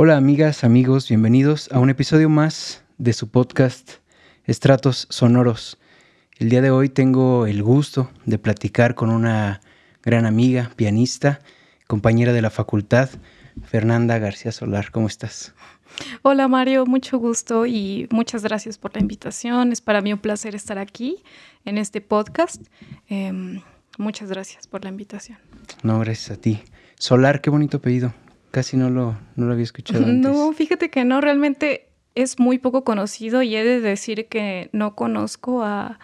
[0.00, 3.94] Hola amigas, amigos, bienvenidos a un episodio más de su podcast
[4.44, 5.76] Estratos Sonoros.
[6.36, 9.60] El día de hoy tengo el gusto de platicar con una
[10.04, 11.40] gran amiga, pianista,
[11.88, 13.10] compañera de la facultad,
[13.64, 14.92] Fernanda García Solar.
[14.92, 15.52] ¿Cómo estás?
[16.22, 19.72] Hola Mario, mucho gusto y muchas gracias por la invitación.
[19.72, 21.24] Es para mí un placer estar aquí
[21.64, 22.62] en este podcast.
[23.08, 23.62] Em,
[23.98, 25.38] muchas gracias por la invitación.
[25.82, 26.62] No, gracias a ti.
[27.00, 28.14] Solar, qué bonito apellido.
[28.50, 30.04] Casi no lo, no lo había escuchado.
[30.04, 30.30] Antes.
[30.30, 34.94] No, fíjate que no, realmente es muy poco conocido y he de decir que no
[34.94, 35.98] conozco a,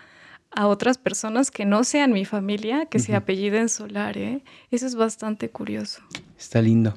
[0.54, 4.16] a otras personas que no sean mi familia que se apelliden Solar.
[4.16, 4.42] ¿eh?
[4.70, 6.02] Eso es bastante curioso.
[6.38, 6.94] Está lindo.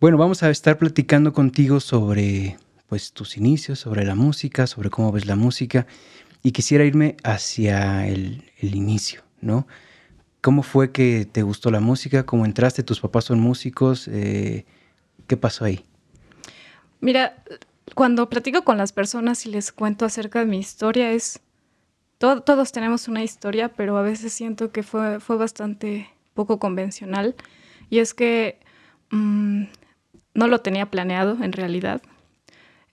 [0.00, 2.56] Bueno, vamos a estar platicando contigo sobre
[2.88, 5.86] pues tus inicios, sobre la música, sobre cómo ves la música
[6.42, 9.66] y quisiera irme hacia el, el inicio, ¿no?
[10.40, 12.24] ¿Cómo fue que te gustó la música?
[12.24, 12.82] ¿Cómo entraste?
[12.82, 14.08] ¿Tus papás son músicos?
[14.08, 14.64] Eh,
[15.28, 15.84] ¿Qué pasó ahí?
[17.00, 17.44] Mira,
[17.94, 21.40] cuando platico con las personas y les cuento acerca de mi historia, es.
[22.18, 27.36] todos tenemos una historia, pero a veces siento que fue, fue bastante poco convencional.
[27.90, 28.58] Y es que
[29.10, 29.64] mmm,
[30.34, 32.00] no lo tenía planeado en realidad.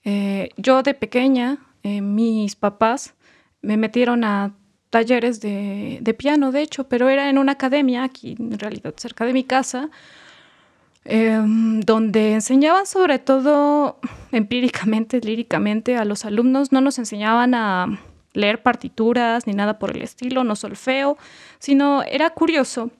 [0.04, 3.14] Eh, yo de pequeña, eh, mis papás
[3.62, 4.54] me metieron a
[4.90, 9.24] talleres de, de, piano, de hecho, pero era en una academia, aquí en realidad cerca
[9.24, 9.90] de mi casa,
[11.08, 11.40] eh,
[11.84, 13.98] donde enseñaban sobre todo
[14.32, 18.00] empíricamente, líricamente a los alumnos, no nos enseñaban a
[18.32, 21.16] leer partituras ni nada por el estilo, no solfeo,
[21.58, 22.90] sino era curioso,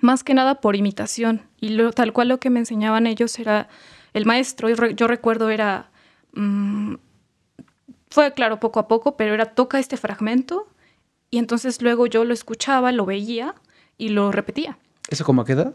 [0.00, 1.42] más que nada por imitación.
[1.60, 3.68] Y lo, tal cual lo que me enseñaban ellos era,
[4.14, 5.90] el maestro, yo recuerdo era,
[6.32, 6.94] mmm,
[8.10, 10.68] fue claro poco a poco, pero era toca este fragmento
[11.30, 13.54] y entonces luego yo lo escuchaba, lo veía
[13.98, 14.78] y lo repetía.
[15.08, 15.74] ¿Eso como a qué edad?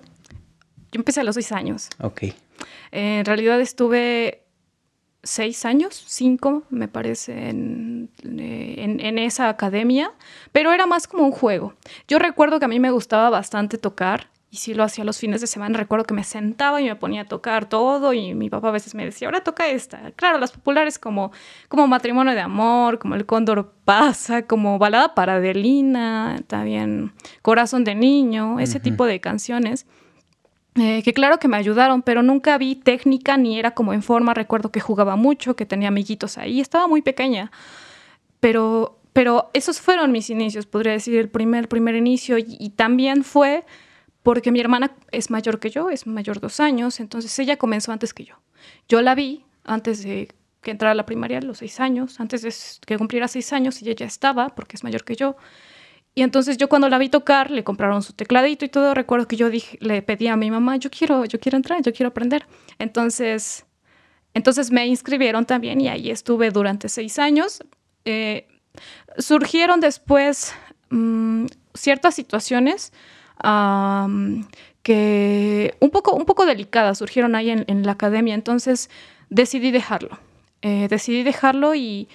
[0.93, 1.89] Yo empecé a los seis años.
[1.99, 2.23] Ok.
[2.23, 2.33] Eh,
[2.91, 4.43] en realidad estuve
[5.23, 10.11] seis años, cinco me parece, en, en, en, esa academia,
[10.51, 11.73] pero era más como un juego.
[12.07, 15.41] Yo recuerdo que a mí me gustaba bastante tocar y sí lo hacía los fines
[15.41, 15.79] de semana.
[15.79, 18.93] Recuerdo que me sentaba y me ponía a tocar todo y mi papá a veces
[18.93, 20.11] me decía, ahora toca esta.
[20.11, 21.31] Claro, las populares como,
[21.69, 27.95] como Matrimonio de Amor, como El Cóndor pasa, como Balada para Adelina, también Corazón de
[27.95, 28.83] Niño, ese uh -huh.
[28.83, 29.87] tipo de canciones.
[30.75, 34.33] Eh, que claro que me ayudaron, pero nunca vi técnica ni era como en forma.
[34.33, 37.51] Recuerdo que jugaba mucho, que tenía amiguitos ahí, estaba muy pequeña.
[38.39, 42.37] Pero, pero esos fueron mis inicios, podría decir, el primer, primer inicio.
[42.37, 43.65] Y, y también fue
[44.23, 48.13] porque mi hermana es mayor que yo, es mayor dos años, entonces ella comenzó antes
[48.13, 48.35] que yo.
[48.87, 50.29] Yo la vi antes de
[50.61, 52.53] que entrara a la primaria, los seis años, antes de
[52.85, 55.35] que cumpliera seis años, y ella ya estaba, porque es mayor que yo.
[56.15, 59.35] Y entonces yo cuando la vi tocar, le compraron su tecladito y todo, recuerdo que
[59.35, 62.45] yo dije, le pedí a mi mamá, yo quiero, yo quiero entrar, yo quiero aprender.
[62.77, 63.65] Entonces,
[64.33, 67.63] entonces me inscribieron también y ahí estuve durante seis años.
[68.05, 68.47] Eh,
[69.17, 70.53] surgieron después
[70.89, 72.93] mmm, ciertas situaciones
[74.83, 78.89] que un poco, un poco delicadas surgieron ahí en, en la academia, entonces
[79.29, 80.19] decidí dejarlo.
[80.61, 82.07] Eh, decidí dejarlo y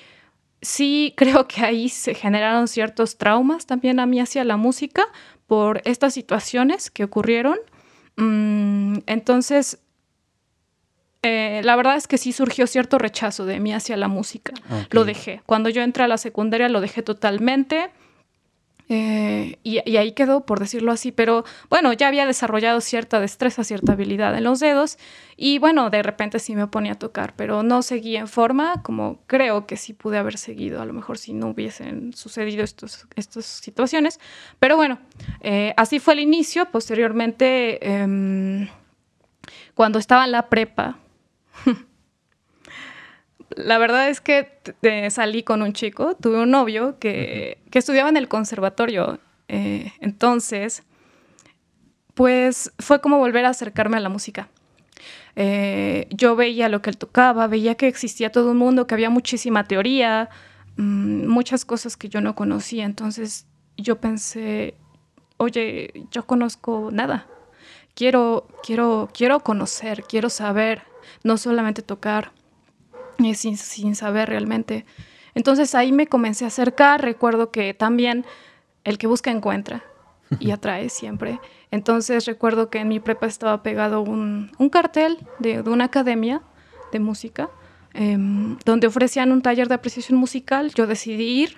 [0.61, 5.07] sí creo que ahí se generaron ciertos traumas también a mí hacia la música
[5.47, 7.59] por estas situaciones que ocurrieron.
[8.17, 9.79] Mm, entonces,
[11.23, 14.53] eh, la verdad es que sí surgió cierto rechazo de mí hacia la música.
[14.67, 14.87] Okay.
[14.91, 15.41] Lo dejé.
[15.47, 17.91] Cuando yo entré a la secundaria lo dejé totalmente.
[18.91, 23.93] Eh, y, ahí quedó, por decirlo así, pero bueno, ya había desarrollado cierta destreza, cierta
[23.93, 24.99] habilidad en los dedos
[25.37, 29.21] y bueno, de repente sí me ponía a tocar, pero no seguí en forma como
[29.27, 33.45] creo que sí pude haber seguido, a lo mejor si no hubiesen sucedido estos, estas
[33.45, 34.21] situaciones,
[34.59, 34.99] pero bueno,
[35.43, 38.71] eh, así fue el inicio, posteriormente, eh,
[39.75, 40.99] cuando estaba en la prepa,
[43.57, 48.09] la verdad es que eh, salí con un chico, tuve un novio que, que estudiaba
[48.09, 49.21] en el conservatorio.
[49.49, 50.83] Eh, entonces,
[52.15, 54.49] pues fue como volver a acercarme a la música.
[55.37, 59.11] Eh, yo veía lo que él tocaba, veía que existía todo un mundo, que había
[59.11, 60.29] muchísima teoría,
[60.77, 62.85] mmm, muchas cosas que yo no conocía.
[62.85, 63.47] Entonces
[63.77, 64.75] yo pensé,
[65.37, 67.27] oye, yo conozco nada.
[67.95, 70.83] Quiero, quiero, quiero conocer, quiero saber,
[71.25, 72.33] no solamente tocar
[73.35, 74.85] sin, sin, saber realmente.
[75.35, 78.25] Entonces ahí me comencé a acercar, recuerdo que también
[78.85, 79.85] el que busca encuentra
[80.41, 81.41] y atrae siempre.
[81.71, 86.43] Entonces recuerdo que en mi prepa estaba pegado un, un cartel de, de, una academia
[86.93, 87.51] de música
[87.95, 88.17] eh,
[88.65, 91.57] donde ofrecían un taller de apreciación musical, yo decidí ir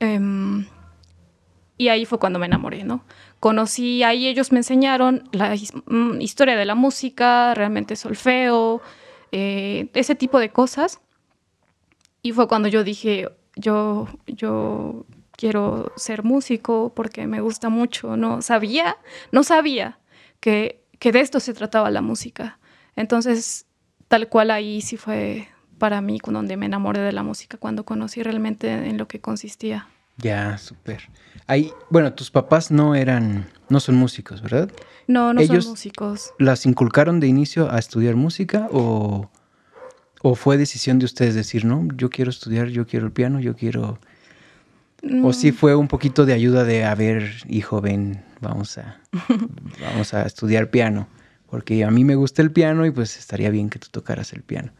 [0.00, 0.18] eh,
[1.76, 3.04] y ahí fue cuando me enamoré, ¿no?
[3.40, 5.54] Conocí, ahí ellos me enseñaron la
[6.20, 8.80] historia de la música, realmente solfeo,
[9.36, 11.00] eh, ese tipo de cosas.
[12.22, 18.16] Y fue cuando yo dije, yo, yo quiero ser músico porque me gusta mucho.
[18.16, 18.96] No sabía,
[19.32, 19.98] no sabía
[20.38, 22.60] que, que de esto se trataba la música.
[22.94, 23.66] Entonces,
[24.06, 25.48] tal cual ahí sí fue
[25.78, 29.88] para mí donde me enamoré de la música, cuando conocí realmente en lo que consistía.
[30.18, 31.10] Ya, súper.
[31.48, 34.70] Ahí, bueno, tus papás no eran, no son músicos, ¿verdad?
[35.06, 36.32] No, no son músicos.
[36.38, 39.30] ¿Las inculcaron de inicio a estudiar música o,
[40.22, 43.54] o fue decisión de ustedes decir, no, yo quiero estudiar, yo quiero el piano, yo
[43.54, 43.98] quiero...
[45.22, 45.54] O sí mm.
[45.54, 49.00] fue un poquito de ayuda de, a ver, hijo, ven, vamos a,
[49.80, 51.08] vamos a estudiar piano,
[51.50, 54.42] porque a mí me gusta el piano y pues estaría bien que tú tocaras el
[54.42, 54.72] piano.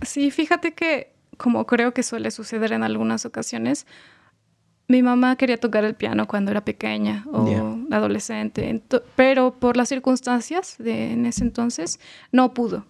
[0.00, 3.86] Sí, fíjate que, como creo que suele suceder en algunas ocasiones,
[4.86, 8.82] mi mamá quería tocar el piano cuando era pequeña o adolescente,
[9.16, 12.00] pero por las circunstancias de en ese entonces
[12.32, 12.84] no pudo.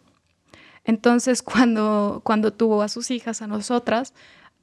[0.85, 4.13] Entonces, cuando, cuando tuvo a sus hijas, a nosotras,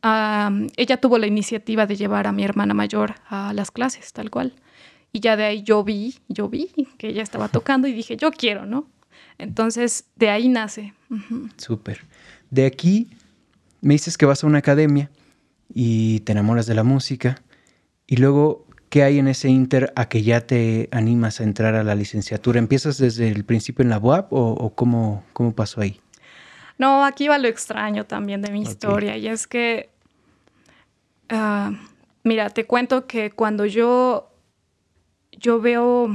[0.03, 4.53] ella tuvo la iniciativa de llevar a mi hermana mayor a las clases, tal cual.
[5.13, 8.31] Y ya de ahí yo vi, yo vi que ella estaba tocando y dije, yo
[8.31, 8.87] quiero, ¿no?
[9.37, 10.93] Entonces, de ahí nace.
[11.57, 12.05] Súper.
[12.49, 13.09] De aquí
[13.81, 15.09] me dices que vas a una academia
[15.73, 17.41] y te enamoras de la música.
[18.07, 21.83] Y luego, ¿qué hay en ese inter a que ya te animas a entrar a
[21.83, 22.59] la licenciatura?
[22.59, 25.99] ¿Empiezas desde el principio en la UAP o, cómo, cómo, pasó ahí?
[26.77, 29.17] No, aquí va lo extraño también de mi historia.
[29.17, 29.89] Y es que,
[31.29, 31.71] ah,
[32.23, 34.29] mira, te cuento que cuando yo,
[35.31, 36.09] yo veo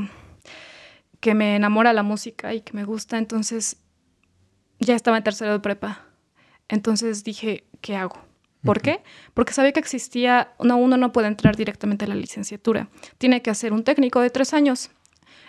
[1.20, 3.78] que me enamora la música y que me gusta, entonces
[4.78, 6.04] ya estaba en tercero de prepa.
[6.68, 8.25] Entonces dije, ¿qué hago?
[8.66, 9.02] ¿Por qué?
[9.32, 13.50] Porque sabía que existía, no, uno no puede entrar directamente a la licenciatura, tiene que
[13.50, 14.90] hacer un técnico de tres años.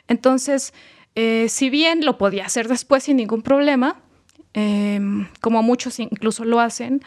[0.08, 0.74] Entonces,
[1.16, 4.00] eh, si bien lo podía hacer después sin ningún problema,
[4.54, 7.02] em, como muchos incluso lo hacen,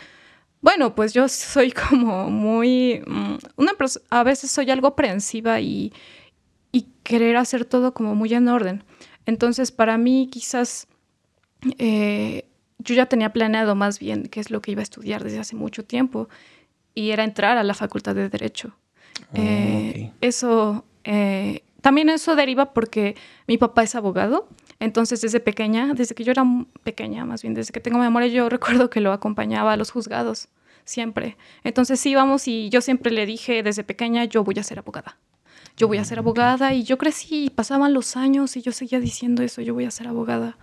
[0.60, 3.72] bueno, pues yo soy como muy, mm, una
[4.10, 5.92] a veces soy algo aprensiva y,
[6.72, 8.84] y querer hacer todo como muy en orden.
[9.26, 10.88] Entonces, para mí quizás
[11.78, 12.49] eh,
[12.82, 15.56] yo ya tenía planeado más bien qué es lo que iba a estudiar desde hace
[15.56, 16.28] mucho tiempo
[16.94, 18.74] y era entrar a la Facultad de Derecho.
[19.32, 23.16] Ah, eh, eso, eh, también eso deriva porque
[23.46, 24.48] mi papá es abogado,
[24.78, 26.44] entonces desde pequeña, desde que yo era
[26.82, 30.48] pequeña, más bien desde que tengo memoria, yo recuerdo que lo acompañaba a los juzgados,
[30.84, 31.36] siempre.
[31.64, 35.18] Entonces íbamos y yo siempre le dije desde pequeña, yo voy a ser abogada.
[35.76, 39.00] Yo voy a ser ah, abogada y yo crecí, pasaban los años y yo seguía
[39.00, 40.56] diciendo eso, yo voy a ser abogada.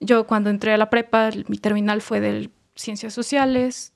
[0.00, 3.92] Yo cuando entré a la prepa, mi terminal fue de ciencias sociales,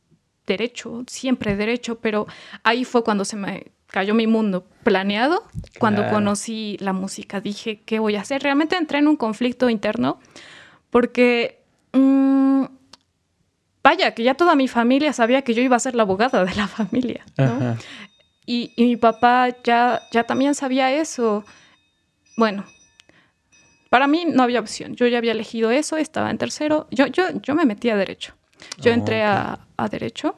[0.46, 2.26] derecho, siempre derecho, pero
[2.62, 5.44] ahí fue cuando se me cayó mi mundo planeado,
[5.78, 7.40] cuando conocí la música.
[7.40, 8.42] Dije, ¿qué voy a hacer?
[8.42, 10.18] Realmente entré en un conflicto interno
[10.90, 11.62] porque,
[11.92, 12.64] mm,
[13.82, 16.54] vaya, que ya toda mi familia sabía que yo iba a ser la abogada de
[16.54, 17.24] la familia,
[18.46, 21.44] Y, y, mi papá ya, ya también sabía eso.
[22.36, 22.66] Bueno,
[23.94, 24.96] para mí no había opción.
[24.96, 26.88] Yo ya había elegido eso, estaba en tercero.
[26.90, 28.34] Yo, yo, yo me metí a derecho.
[28.80, 30.34] Yo oh, entré a, a, derecho.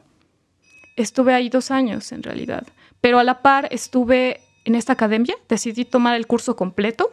[0.94, 2.67] Estuve ahí dos años en realidad.
[3.00, 5.35] Pero a la par estuve en esta academia.
[5.49, 7.11] Decidí tomar el curso completo.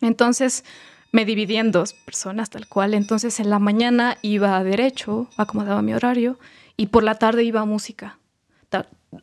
[0.00, 0.64] Entonces
[1.12, 2.94] me dividí en dos personas tal cual.
[2.94, 6.38] Entonces en la mañana iba a derecho, acomodaba mi horario.
[6.78, 8.16] Y por la tarde iba a música.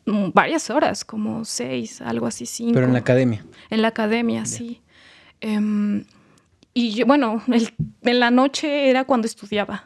[0.04, 2.74] Mm, varias horas, como seis, algo así, cinco.
[2.74, 3.44] Pero en la academia.
[3.68, 4.80] En la academia, sí.
[5.42, 6.04] Um,
[6.78, 7.42] y bueno,
[8.02, 9.84] en la noche era cuando estudiaba.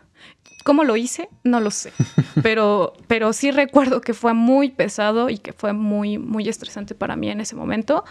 [0.65, 1.29] ¿Cómo lo hice?
[1.45, 1.93] No lo sé.
[2.43, 7.15] Pero, pero sí recuerdo que fue muy pesado y que fue muy, muy estresante para
[7.15, 8.05] mí en ese momento.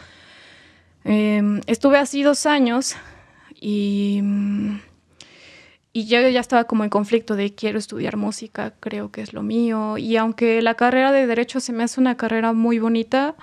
[1.03, 2.95] Em, estuve así dos años
[3.53, 4.21] y,
[5.91, 9.43] y yo ya estaba como en conflicto de quiero estudiar música, creo que es lo
[9.43, 9.97] mío.
[9.97, 13.35] Y aunque la carrera de derecho se me hace una carrera muy bonita,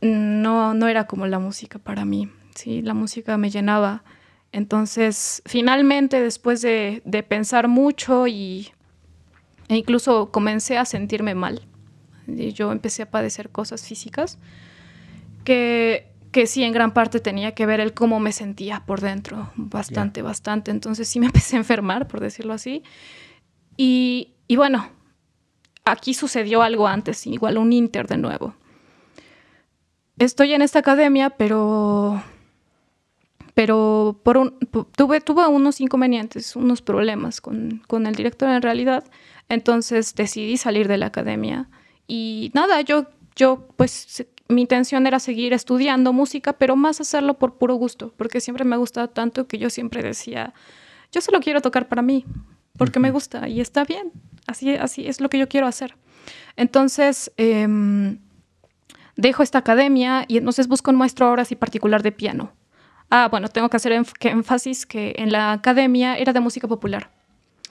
[0.00, 2.28] no, no era como la música para mí.
[2.54, 2.82] ¿Sí?
[2.82, 4.04] La música me llenaba.
[4.52, 8.68] Entonces, finalmente, después de, pensar mucho y,
[9.68, 11.66] e incluso comencé a sentirme mal,
[12.26, 14.38] y yo empecé a padecer cosas físicas
[15.44, 19.50] que, que sí, en gran parte tenía que ver el cómo me sentía por dentro,
[19.56, 20.70] bastante, bastante.
[20.70, 22.84] Entonces sí me empecé a enfermar, por decirlo así.
[23.76, 24.88] Y, y bueno,
[25.84, 28.54] aquí sucedió algo antes, igual un inter de nuevo.
[30.18, 32.22] Estoy en esta academia, pero
[33.54, 34.58] pero por un,
[34.96, 39.04] tuve, tuve unos inconvenientes, unos problemas con, con, el director en realidad,
[39.48, 41.68] entonces decidí salir de la academia
[42.06, 43.06] y nada, yo,
[43.36, 48.40] yo pues mi intención era seguir estudiando música, pero más hacerlo por puro gusto, porque
[48.40, 50.54] siempre me ha gustado tanto que yo siempre decía,
[51.10, 52.24] yo solo quiero tocar para mí,
[52.76, 54.12] porque me gusta y está bien,
[54.46, 55.96] así, así es lo que yo quiero hacer.
[56.56, 58.18] Entonces, em,
[59.16, 62.52] dejo esta academia y entonces busco un maestro ahora sí particular de piano.
[63.14, 67.10] Ah, bueno, tengo que hacer énfasis que en la academia era de música popular.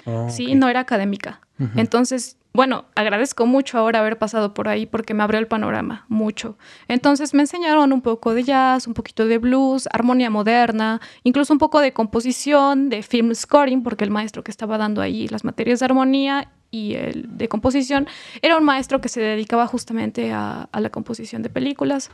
[0.06, 1.42] Oh, sí, no era académica.
[1.76, 6.58] Entonces, bueno, agradezco mucho ahora haber pasado por ahí porque me abrió el panorama, mucho.
[6.88, 11.60] Entonces me enseñaron un poco de jazz, un poquito de blues, armonía moderna, incluso un
[11.60, 15.80] poco de composición, de film scoring, porque el maestro que estaba dando ahí las materias
[15.80, 18.08] de armonía y el de composición
[18.44, 22.12] era un maestro que se dedicaba justamente a, a la composición de películas.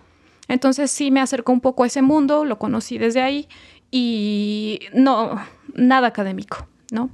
[0.48, 3.48] Entonces sí me acercó un poco a ese mundo, lo conocí desde ahí
[3.92, 5.39] y no,
[5.74, 7.10] nada académico, ¿no?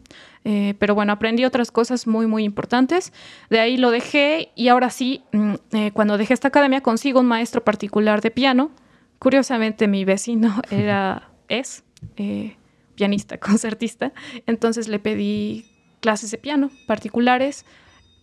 [0.45, 3.13] Eh, pero bueno, aprendí otras cosas muy, muy importantes.
[3.49, 7.27] De ahí lo dejé y ahora sí, mm, eh, cuando dejé esta academia consigo un
[7.27, 8.71] maestro particular de piano.
[9.19, 11.83] Curiosamente mi vecino era, es
[12.17, 12.57] eh,
[12.95, 14.11] pianista, concertista.
[14.45, 15.65] Entonces le pedí
[16.01, 17.65] clases de piano particulares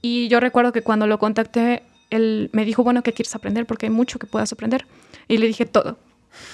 [0.02, 3.67] y yo recuerdo que cuando lo contacté, él me dijo, bueno, ¿qué quieres aprender?
[3.67, 4.87] Porque hay mucho que puedas aprender.
[5.29, 5.99] Y le dije, todo.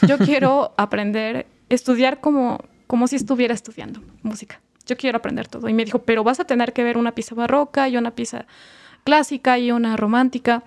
[0.06, 5.68] Yo quiero aprender, estudiar como, como si estuviera estudiando música yo quiero aprender todo.
[5.68, 8.46] Y me dijo, pero vas a tener que ver una pieza barroca y una pieza
[9.04, 10.62] clásica y una romántica.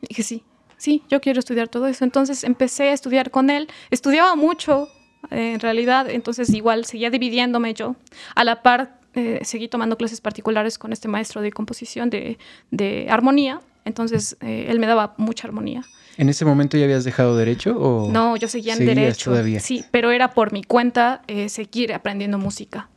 [0.00, 0.44] Y dije, sí,
[0.76, 2.04] sí, yo quiero estudiar todo eso.
[2.04, 3.68] Entonces empecé a estudiar con él.
[3.90, 4.88] Estudiaba mucho,
[5.30, 7.96] en realidad, entonces igual seguía dividiéndome yo.
[8.34, 12.38] A la par, eh, seguí tomando clases particulares con este maestro de composición, de,
[12.70, 13.60] de armonía.
[13.84, 15.84] Entonces, eh, él me daba mucha armonía.
[16.16, 19.30] ¿En ese momento ya habías dejado derecho o No, yo seguía en derecho.
[19.30, 19.60] Todavía?
[19.60, 22.88] Sí, pero era por mi cuenta eh, seguir aprendiendo música.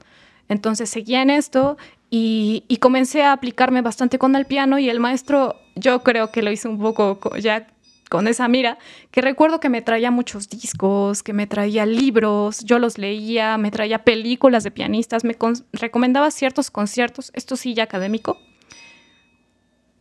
[0.50, 1.78] Entonces seguía en esto
[2.10, 6.52] y, comencé a aplicarme bastante con el piano y el maestro, yo creo que lo
[6.52, 7.68] hice un poco ya
[8.10, 8.78] con esa mira,
[9.12, 13.70] que recuerdo que me traía muchos discos, que me traía libros, yo los leía, me
[13.70, 15.36] traía películas de pianistas, me
[15.74, 18.40] recomendaba ciertos conciertos, esto sí ya académico,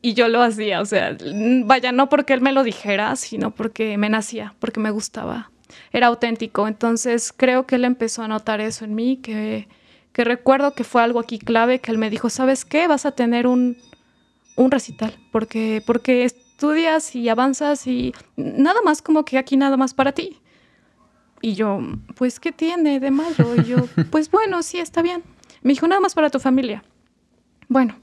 [0.09, 1.17] y yo lo hacía, o sea,
[1.65, 5.51] vaya, no porque él me lo dijera, sino porque me nacía, porque me gustaba,
[5.93, 9.67] era auténtico, entonces creo que él empezó a notar eso en mí, que
[10.17, 12.89] que recuerdo que fue algo aquí clave, que él me dijo, ¿sabes qué?
[12.89, 13.77] Vas a tener un,
[14.57, 19.93] un recital, porque, porque estudias y avanzas y nada más como que aquí nada más
[19.93, 20.41] para ti.
[21.43, 21.81] Y yo,
[22.15, 23.57] pues, ¿qué tiene de malo?
[23.59, 23.77] Y yo,
[24.11, 25.23] pues bueno, sí, está bien.
[25.61, 26.83] Me dijo, nada más para tu familia.
[27.69, 27.95] Bueno,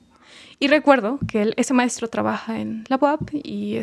[0.63, 3.81] y recuerdo que ese maestro trabaja en la UAP y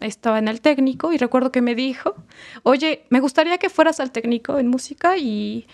[0.00, 2.16] estaba en el técnico y recuerdo que me dijo,
[2.64, 5.68] oye, me gustaría que fueras al técnico en música y,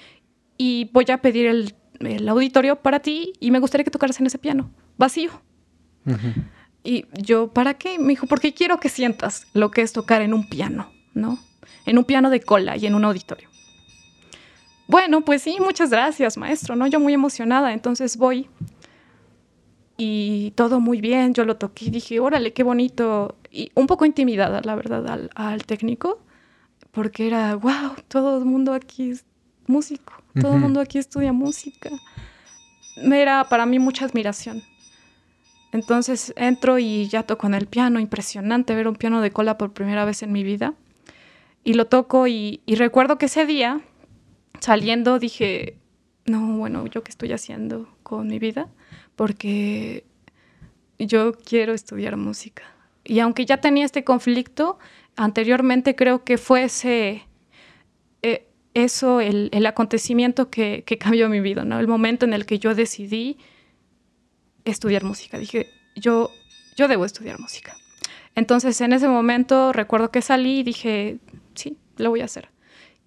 [0.58, 4.36] y voy a pedir el, auditorio para ti y me gustaría que tocaras en ese
[4.36, 5.30] piano, vacío.
[6.84, 7.98] Y yo, ¿para qué?
[7.98, 11.38] Me dijo, porque quiero que sientas lo que es tocar en un piano, ¿no?
[11.86, 13.48] En un piano de cola y en un auditorio.
[14.86, 16.86] Bueno, pues sí, muchas gracias, maestro, ¿no?
[16.86, 18.50] Yo muy emocionada, entonces voy
[19.96, 23.36] y todo muy bien, yo lo toqué y dije, órale, qué bonito.
[23.50, 26.20] Y un poco intimidada, la verdad, al, al técnico,
[26.90, 29.24] porque era, wow, todo el mundo aquí es
[29.66, 30.12] músico.
[30.40, 31.90] Todo el mundo aquí estudia música.
[32.96, 34.62] Era para mí mucha admiración.
[35.72, 39.72] Entonces entro y ya toco en el piano, impresionante ver un piano de cola por
[39.72, 40.74] primera vez en mi vida.
[41.64, 43.80] Y lo toco y, recuerdo que ese día,
[44.60, 45.76] saliendo, dije,
[46.24, 48.68] no, bueno, ¿yo qué estoy haciendo con mi vida?
[49.16, 50.04] Porque
[50.98, 52.62] yo quiero estudiar música.
[53.04, 54.78] Y aunque ya tenía este conflicto,
[55.16, 57.24] anteriormente creo que fue ese,
[58.22, 61.78] eh, eso el, acontecimiento que, cambió mi vida, ¿no?
[61.78, 63.38] El momento en el que yo decidí
[64.64, 65.38] estudiar música.
[65.38, 66.30] Dije, yo,
[66.76, 67.76] yo debo estudiar música.
[68.34, 71.18] Entonces, en ese momento recuerdo que salí y dije,
[71.54, 72.50] sí, lo voy a hacer.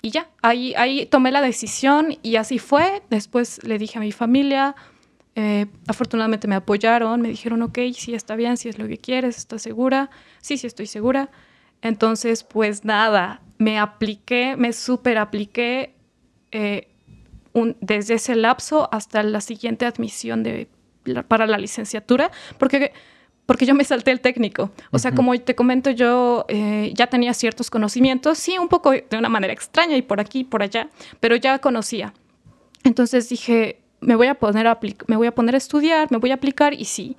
[0.01, 3.03] Y ya, ahí, ahí tomé la decisión y así fue.
[3.09, 4.75] Después le dije a mi familia,
[5.41, 9.37] eh, afortunadamente me apoyaron, me dijeron, ok, sí está bien, si es lo que quieres,
[9.37, 10.09] ¿estás segura?
[10.41, 11.29] Sí, sí estoy segura.
[11.81, 15.95] Entonces, pues nada, me apliqué, me super apliqué
[16.51, 16.89] eh,
[17.79, 20.67] desde ese lapso hasta la siguiente admisión de,
[21.29, 22.91] para la licenciatura, porque,
[23.45, 24.71] porque yo me salté el técnico.
[24.91, 29.17] O sea, como te comento, yo eh, ya tenía ciertos conocimientos, sí, un poco de
[29.17, 30.89] una manera extraña y por aquí, por allá,
[31.21, 32.13] pero ya conocía.
[32.83, 36.31] Entonces dije, me voy a poner a, me voy a, poner a estudiar, me voy
[36.31, 37.17] a aplicar y sí.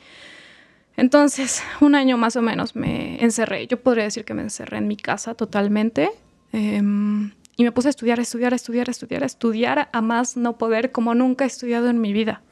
[0.96, 3.66] Entonces, un año más o menos me encerré.
[3.66, 6.10] Yo podría decir que me encerré en mi casa totalmente.
[6.52, 11.14] Em, y me puse a estudiar, estudiar, estudiar, estudiar, estudiar a más no poder como
[11.14, 12.42] nunca he estudiado en mi vida.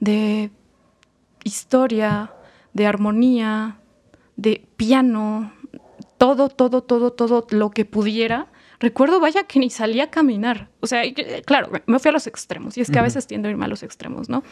[0.00, 0.50] De
[1.44, 2.32] historia,
[2.72, 3.78] de armonía,
[4.36, 5.52] de piano,
[6.18, 10.68] todo, todo, todo, todo lo que pudiera recuerdo, vaya, que ni salía a caminar.
[10.80, 11.02] O sea,
[11.44, 13.68] claro, me fui a los extremos y es que a veces tiendo a irme a
[13.68, 14.42] los extremos, ¿no?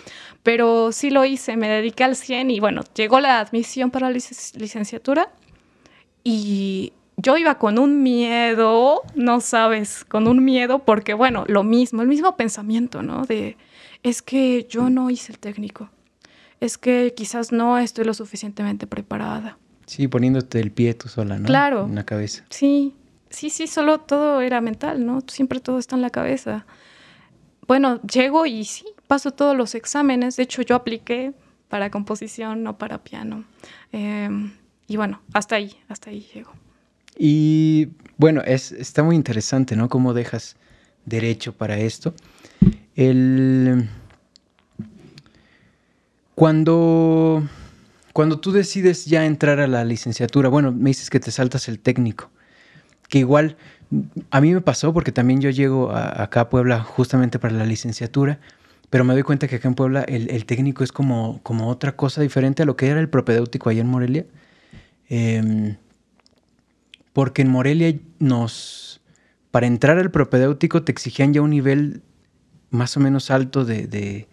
[0.42, 4.12] Pero sí lo hice, me dediqué al 100 y bueno, llegó la admisión para la
[4.12, 5.30] licenciatura
[6.22, 12.02] y yo iba con un miedo, no sabes, con un miedo porque, bueno, lo mismo,
[12.02, 13.24] el mismo pensamiento, ¿no?
[13.24, 13.56] De,
[14.02, 15.90] es que yo no hice el técnico,
[16.60, 19.58] es que quizás no estoy lo suficientemente preparada.
[19.86, 21.46] Sí, poniéndote el pie tú sola, ¿no?
[21.46, 21.84] Claro.
[21.84, 22.44] En la cabeza.
[22.48, 22.94] Sí,
[23.34, 25.20] sí, sí, solo todo era mental, ¿no?
[25.26, 26.66] Siempre todo está en la cabeza.
[27.66, 30.36] Bueno, llego y sí, paso todos los exámenes.
[30.36, 31.32] De hecho, yo apliqué
[31.68, 33.44] para composición, no para piano.
[33.92, 34.52] Em,
[34.86, 36.52] y bueno, hasta ahí, hasta ahí llego.
[37.16, 39.88] Y bueno, es, está muy interesante, ¿no?
[39.88, 40.56] Cómo dejas
[41.04, 42.14] derecho para esto.
[42.94, 43.88] El...
[46.34, 47.48] Cuando,
[48.12, 51.78] cuando tú decides ya entrar a la licenciatura, bueno, me dices que te saltas el
[51.78, 52.30] técnico,
[53.08, 53.56] que igual
[54.30, 58.40] a mí me pasó porque también yo llego acá a Puebla justamente para la licenciatura,
[58.90, 62.20] pero me doy cuenta que acá en Puebla el, técnico es como, como otra cosa
[62.20, 64.26] diferente a lo que era el propedéutico allá en Morelia.
[65.08, 65.76] Em,
[67.12, 69.00] porque en Morelia nos,
[69.50, 72.02] para entrar al propedéutico te exigían ya un nivel
[72.70, 74.26] más o menos alto de,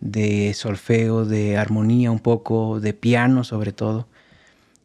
[0.00, 4.08] de, solfeo, de armonía un poco, de piano sobre todo.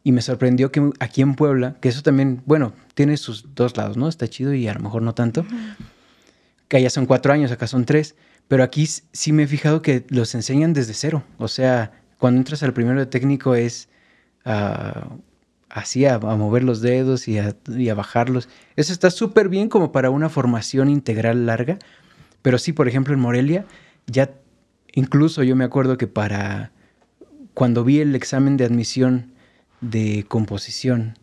[0.04, 3.96] Y me sorprendió que aquí en Puebla, que eso también, bueno, tiene sus dos lados,
[3.96, 4.08] ¿no?
[4.08, 5.44] Está chido y a lo mejor no tanto.
[6.68, 8.16] Que allá son cuatro años, acá son tres.
[8.48, 11.22] Pero aquí sí me he fijado que los enseñan desde cero.
[11.38, 13.88] O sea, cuando entras al primero de técnico es
[14.44, 15.18] uh,
[15.72, 18.48] así a, mover los dedos y a, bajarlos.
[18.76, 21.78] Eso está súper bien como para una formación integral larga,
[22.42, 23.64] pero sí, por ejemplo, en Morelia,
[24.06, 24.30] ya
[24.92, 26.72] incluso yo me acuerdo que para
[27.54, 29.31] cuando vi el examen de admisión
[29.82, 31.18] de composición,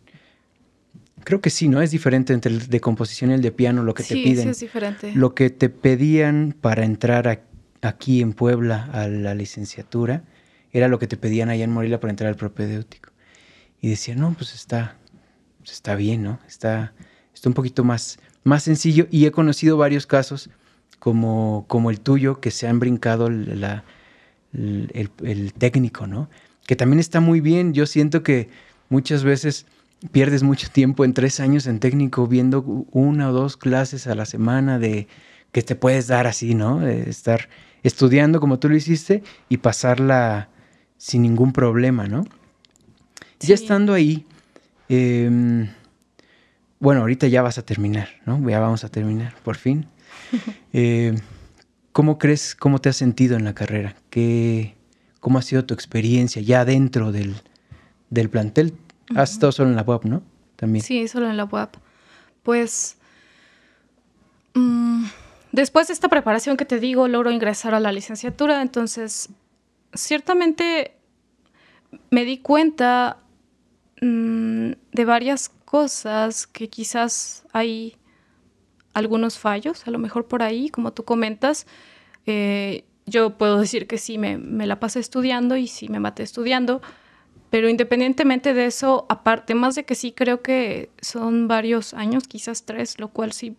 [1.24, 1.82] creo que sí, ¿no?
[1.82, 4.44] Es diferente entre el de composición y el de piano, lo que te piden.
[4.44, 5.12] Sí, es diferente.
[5.14, 7.44] Lo que te pedían para entrar
[7.82, 10.22] aquí en Puebla a la licenciatura
[10.72, 13.10] era lo que te pedían allá en Morelia para entrar al propedéutico
[13.80, 14.96] y decía, no, pues está,
[15.58, 16.38] pues está bien, ¿no?
[16.46, 16.92] Está,
[17.34, 20.50] está un poquito más, más sencillo y he conocido varios casos
[20.98, 23.82] como, como el tuyo que se han brincado el,
[25.58, 26.28] técnico, ¿no?
[26.70, 27.74] Que también está muy bien.
[27.74, 28.48] Yo siento que
[28.90, 29.66] muchas veces
[30.12, 34.24] pierdes mucho tiempo en tres años en técnico viendo una o dos clases a la
[34.24, 35.08] semana de
[35.50, 36.86] que te puedes dar así, ¿no?
[36.86, 37.48] estar
[37.82, 40.48] estudiando como tú lo hiciste y pasarla
[40.96, 42.24] sin ningún problema, ¿no?
[43.40, 44.24] Ya estando ahí,
[44.88, 45.70] em,
[46.78, 48.48] bueno, ahorita ya vas a terminar, ¿no?
[48.48, 49.86] Ya vamos a terminar, por fin.
[50.72, 51.16] Em,
[51.90, 53.96] ¿Cómo crees, cómo te has sentido en la carrera?
[54.08, 54.76] ¿Qué,
[55.20, 57.34] ¿Cómo ha sido tu experiencia ya dentro del,
[58.30, 58.74] plantel?
[59.14, 60.22] Has estado solo en la UAP, ¿no?
[60.56, 60.84] También.
[60.84, 61.76] Sí, solo en la UAP.
[62.42, 62.96] Pues
[64.54, 65.04] mm,
[65.52, 69.28] después de esta preparación que te digo, logro ingresar a la licenciatura, entonces
[69.94, 70.96] ciertamente
[72.10, 73.18] me di cuenta
[74.00, 77.96] Mm, de varias cosas que quizás hay
[78.94, 81.66] algunos fallos, a lo mejor por ahí, como tú comentas.
[82.26, 86.80] Eh, yo puedo decir que sí, me, la pasé estudiando y sí me maté estudiando,
[87.50, 92.64] pero independientemente de eso, aparte, más de que sí creo que son varios años, quizás
[92.64, 93.56] tres, lo cual sí,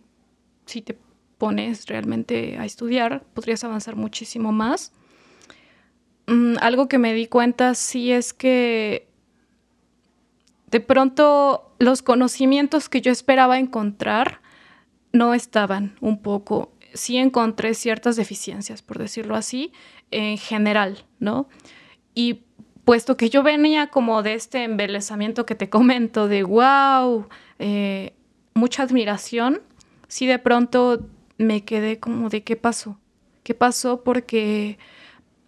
[0.66, 0.96] si te
[1.38, 4.92] pones realmente a estudiar, podrías avanzar muchísimo más.
[6.26, 9.08] Mm, algo que me di cuenta sí es que
[10.70, 14.40] de pronto los conocimientos que yo esperaba encontrar
[15.12, 16.72] no estaban un poco.
[16.94, 19.72] Sí encontré ciertas deficiencias, por decirlo así,
[20.10, 21.48] en general, ¿no?
[22.14, 22.44] Y
[22.84, 27.28] puesto que yo venía como de este embelezamiento que te comento, de wow,
[27.58, 28.14] eh,
[28.54, 29.62] mucha admiración,
[30.08, 31.06] sí de pronto
[31.38, 32.98] me quedé como de qué pasó,
[33.42, 34.78] qué pasó porque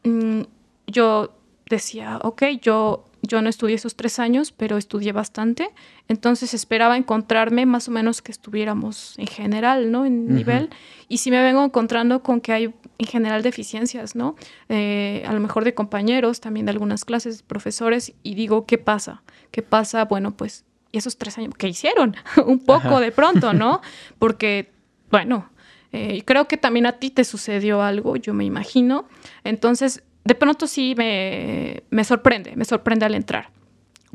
[0.05, 0.43] mm,
[0.87, 1.37] yo
[1.69, 5.71] decía, ok, yo yo no estudié esos tres años, pero estudié bastante,
[6.09, 10.07] entonces esperaba encontrarme más o menos que estuviéramos en general, ¿no?
[10.07, 10.71] En nivel.
[11.09, 14.37] Y si me vengo encontrando con que hay en general deficiencias, ¿no?
[14.69, 19.23] Eh, a lo mejor de compañeros, también de algunas clases, profesores, y digo, ¿qué pasa?
[19.51, 20.05] ¿Qué pasa?
[20.05, 22.17] Bueno, pues, ¿y esos tres años qué hicieron?
[22.47, 23.81] Un poco de pronto, ¿no?
[24.19, 24.73] Porque,
[25.11, 25.51] bueno,
[25.93, 29.07] eh, creo que también a ti te sucedió algo, yo me imagino.
[29.45, 33.51] Entonces, de pronto sí me, sorprende, me sorprende al entrar.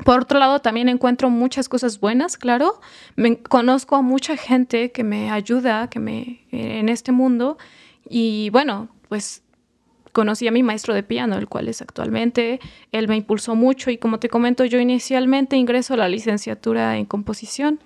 [0.04, 2.80] Por otro lado, también encuentro muchas cosas buenas, claro.
[3.16, 7.58] Me, conozco a mucha gente que me ayuda que me, en este mundo.
[8.08, 9.42] Y bueno, pues
[10.12, 12.60] conocí a mi maestro de piano, el cual es actualmente.
[12.92, 17.04] Él me impulsó mucho y como te comento, yo inicialmente ingreso a la licenciatura en
[17.04, 17.80] composición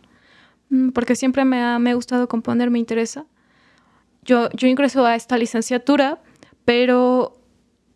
[0.71, 3.27] mm, porque siempre me ha, me ha gustado componer, me interesa.
[4.23, 6.23] Yo, yo ingreso a esta licenciatura,
[6.65, 7.44] pero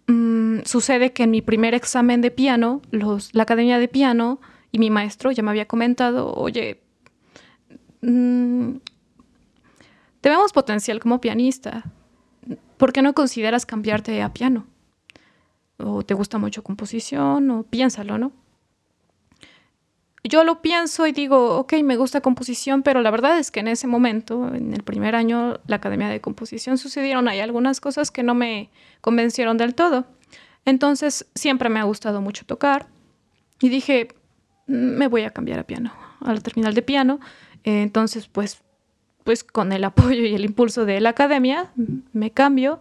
[0.09, 4.41] mm, sucede que en mi primer examen de piano, la academia de piano
[4.73, 6.83] y mi maestro ya me había comentado, oye,
[8.03, 8.77] mmm,
[10.21, 11.85] te vemos potencial como pianista.
[12.77, 14.67] ¿Por qué no consideras cambiarte a piano?
[15.79, 18.33] O te gusta mucho composición, o piénsalo, ¿no?
[20.25, 23.69] Yo lo pienso y digo, ok, me gusta composición, pero la verdad es que en
[23.69, 28.23] ese momento, en el primer año, la Academia de Composición, sucedieron ahí algunas cosas que
[28.23, 30.07] no me convencieron del todo.
[30.65, 32.89] Entonces, siempre me ha gustado mucho tocar
[33.61, 34.09] y dije,
[34.67, 37.21] me voy a cambiar a piano, a la terminal de piano.
[37.65, 38.63] entonces, pues
[39.29, 41.71] pues con el apoyo y el impulso de la academia
[42.15, 42.81] me cambio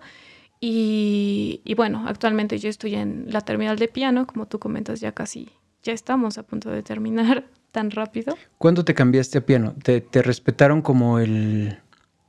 [0.62, 5.50] y, bueno, actualmente yo estoy en la terminal de piano, como tú comentas, ya casi,
[5.84, 8.36] ya estamos a punto de terminar tan rápido.
[8.58, 9.76] ¿Cuándo te cambiaste a piano?
[9.84, 11.78] ¿Te, respetaron como el,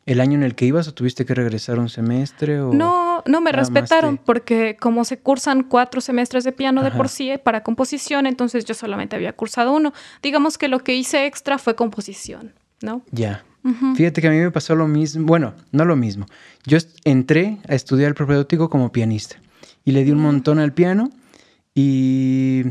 [0.06, 2.60] año en el que ibas o tuviste que regresar un semestre?
[2.60, 7.08] O no, no me respetaron porque como se cursan cuatro semestres de piano de por
[7.08, 9.92] sí eh, para composición, entonces yo solamente había cursado uno.
[10.22, 13.02] Digamos que lo que hice extra fue composición, ¿no?
[13.10, 13.44] Ya.
[13.96, 16.26] Fíjate que a mí me pasó lo mismo, bueno, no lo mismo.
[16.64, 19.36] Yo entré a estudiar el propedéutico como pianista
[19.84, 21.10] y le di un montón al piano
[21.74, 22.64] y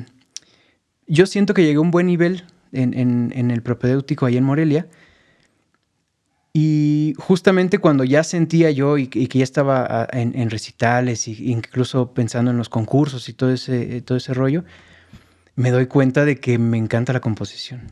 [1.07, 4.87] yo siento que llegué a un buen nivel en, el propedéutico ahí en Morelia.
[6.53, 12.13] Y justamente cuando ya sentía yo y, que ya estaba ah, en, recitales e incluso
[12.13, 14.63] pensando en los concursos y todo ese, todo ese rollo,
[15.55, 17.91] me doy cuenta de que me encanta la composición.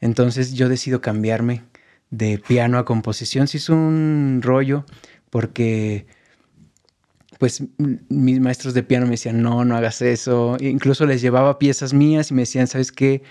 [0.00, 1.64] Entonces yo decido cambiarme
[2.10, 3.48] de piano a composición.
[3.48, 4.84] Sí es un rollo
[5.30, 6.06] porque
[7.38, 7.62] pues
[8.08, 10.56] mis maestros de piano me decían, no, no hagas eso.
[10.60, 13.22] E incluso les llevaba piezas mías y me decían, ¿sabes qué?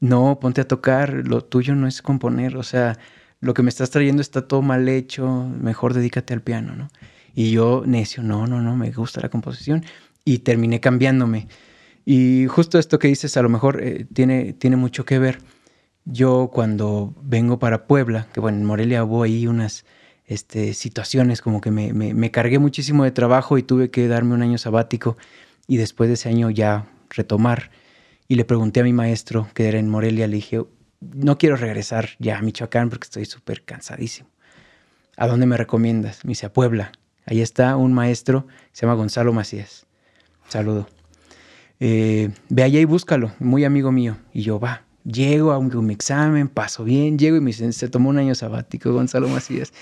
[0.00, 2.98] No, ponte a tocar, lo tuyo no es componer, o sea,
[3.40, 6.88] lo que me estás trayendo está todo mal hecho, mejor dedícate al piano, ¿no?
[7.34, 9.84] Y yo necio, no, no, no, me gusta la composición
[10.24, 11.48] y terminé cambiándome.
[12.04, 15.38] Y justo esto que dices a lo mejor eh, tiene, tiene mucho que ver
[16.04, 19.84] yo cuando vengo para Puebla, que bueno, en Morelia hubo ahí unas
[20.30, 24.42] este, situaciones como que me, me, cargué muchísimo de trabajo y tuve que darme un
[24.42, 25.16] año sabático
[25.66, 27.72] y después de ese año ya retomar.
[28.28, 30.62] Y le pregunté a mi maestro, que era en Morelia, le dije,
[31.00, 34.28] no quiero regresar ya a Michoacán porque estoy súper cansadísimo.
[35.16, 36.24] ¿A dónde me recomiendas?
[36.24, 36.92] Me dice, a Puebla.
[37.26, 39.84] Ahí está un maestro, se llama Gonzalo Macías.
[40.48, 40.86] Saludo.
[41.80, 44.16] Eh, ve allá y búscalo, muy amigo mío.
[44.32, 48.10] Y yo, va, Llego a un, examen, paso bien, llego y me dicen, se tomó
[48.10, 49.72] un año sabático, Gonzalo Macías.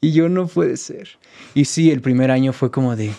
[0.00, 1.18] Y yo no puede ser.
[1.54, 3.10] Y sí, el primer año fue como de,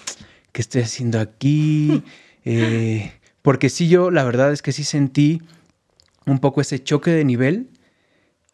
[0.52, 2.04] ¿qué estoy haciendo aquí?
[2.50, 5.42] Eh, porque sí, yo la verdad es que sí sentí
[6.26, 7.68] un poco ese choque de nivel,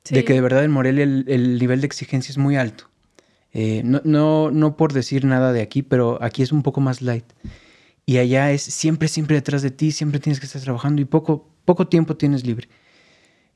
[0.10, 2.90] de que de verdad en Morelia el, nivel de exigencia es muy alto.
[3.52, 7.04] Eh, no, no, no por decir nada de aquí, pero aquí es un poco más
[7.04, 7.26] light.
[8.06, 11.48] Y allá es siempre, siempre detrás de ti, siempre tienes que estar trabajando y poco,
[11.66, 12.68] poco tiempo tienes libre.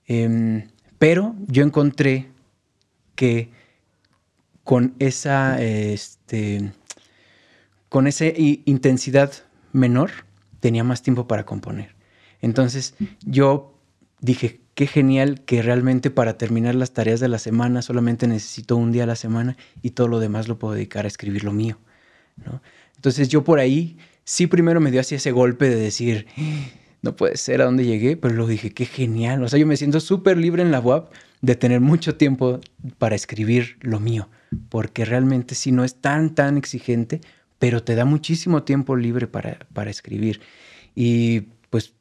[0.08, 0.68] Em,
[0.98, 2.28] pero yo encontré
[3.16, 3.50] que
[4.64, 6.72] con esa, este,
[7.90, 9.32] con esa intensidad
[9.72, 10.12] menor
[10.60, 11.96] tenía más tiempo para componer.
[12.42, 13.80] Entonces yo
[14.20, 18.92] dije, qué genial que realmente para terminar las tareas de la semana solamente necesito un
[18.92, 21.80] día a la semana y todo lo demás lo puedo dedicar a escribir lo mío.
[22.96, 26.28] Entonces yo por ahí sí primero me dio así ese golpe de decir,
[27.02, 29.44] no puede ser a dónde llegué, pero luego dije, qué genial.
[29.44, 32.60] O sea, yo me siento súper libre en la UAP de tener mucho tiempo
[32.98, 34.30] para escribir lo mío,
[34.70, 37.22] porque realmente sí no es tan, tan exigente,
[37.60, 40.42] pero te da muchísimo tiempo libre para, para escribir.
[40.96, 41.94] Y pues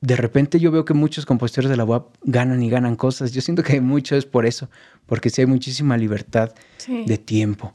[0.00, 3.32] de repente yo veo que muchos compositores de la UAP ganan y ganan cosas.
[3.32, 4.68] Yo siento que mucho es por eso,
[5.06, 6.52] porque sí hay muchísima libertad
[6.86, 7.72] de tiempo.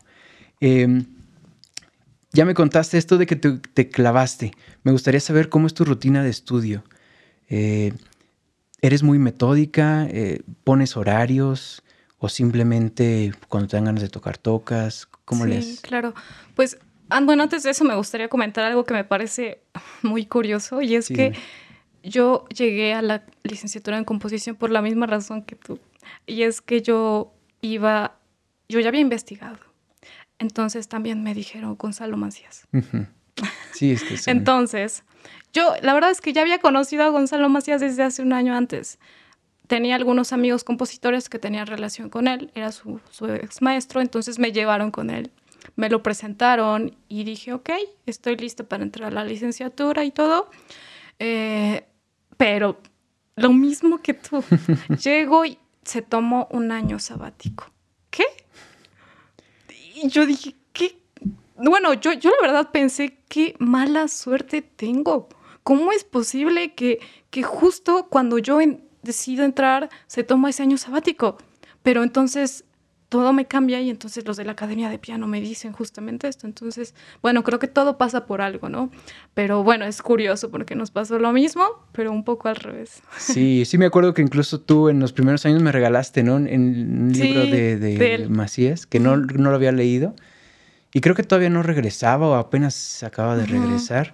[0.62, 1.04] Eh,
[2.32, 4.52] ya me contaste esto de que te, clavaste.
[4.84, 6.84] Me gustaría saber cómo es tu rutina de estudio.
[7.50, 7.94] Eh,
[8.82, 10.06] ¿Eres muy metódica?
[10.10, 11.84] Eh, ¿Pones horarios?
[12.20, 15.08] ¿O simplemente cuando te dan ganas de tocar, tocas?
[15.26, 16.14] ¿Cómo sí, Sí, claro.
[16.56, 16.78] Pues,
[17.10, 19.62] ah, bueno, antes de eso me gustaría comentar algo que me parece
[20.04, 21.34] muy curioso y es que
[22.04, 25.80] yo llegué a la licenciatura en composición por la misma razón que tú.
[26.28, 28.18] Y es que yo iba,
[28.68, 29.69] yo ya había investigado
[30.40, 32.68] entonces también me dijeron Gonzalo Macías.
[33.74, 34.30] Sí, es que sí.
[34.30, 35.04] Entonces,
[35.54, 38.56] yo la verdad es que ya había conocido a Gonzalo Macías desde hace un año
[38.56, 39.00] antes.
[39.68, 44.52] Tenía algunos amigos compositores que tenían relación con él, era su, ex maestro, entonces me
[44.52, 45.32] llevaron con él.
[45.76, 47.70] Me lo presentaron y dije, ok,
[48.08, 50.50] estoy listo para entrar a la licenciatura y todo.
[51.20, 51.86] Eh,
[52.38, 52.80] pero
[53.36, 54.44] lo mismo que tú,
[55.04, 57.72] llego y se tomó un año sabático.
[58.10, 58.26] ¿Qué?
[60.02, 60.98] Y yo dije, ¿qué?
[61.58, 65.28] Bueno, yo, yo la verdad pensé, qué mala suerte tengo.
[65.64, 68.60] ¿Cómo es posible que, que justo cuando yo
[69.04, 71.38] decido entrar se toma ese año sabático?
[71.84, 72.64] Pero entonces
[73.10, 76.46] todo me cambia y entonces los de la academia de piano me dicen justamente esto.
[76.46, 76.94] Entonces,
[77.24, 78.92] bueno, creo que todo pasa por algo, ¿no?
[79.34, 83.02] Pero bueno, es curioso porque nos pasó lo mismo, pero un poco al revés.
[83.18, 86.38] Sí, sí me acuerdo que incluso tú en los primeros años me regalaste, ¿no?
[86.38, 90.16] En un libro de, Macías, que no, no, lo había leído.
[90.94, 94.14] Y creo que todavía no regresaba o apenas acaba de regresar.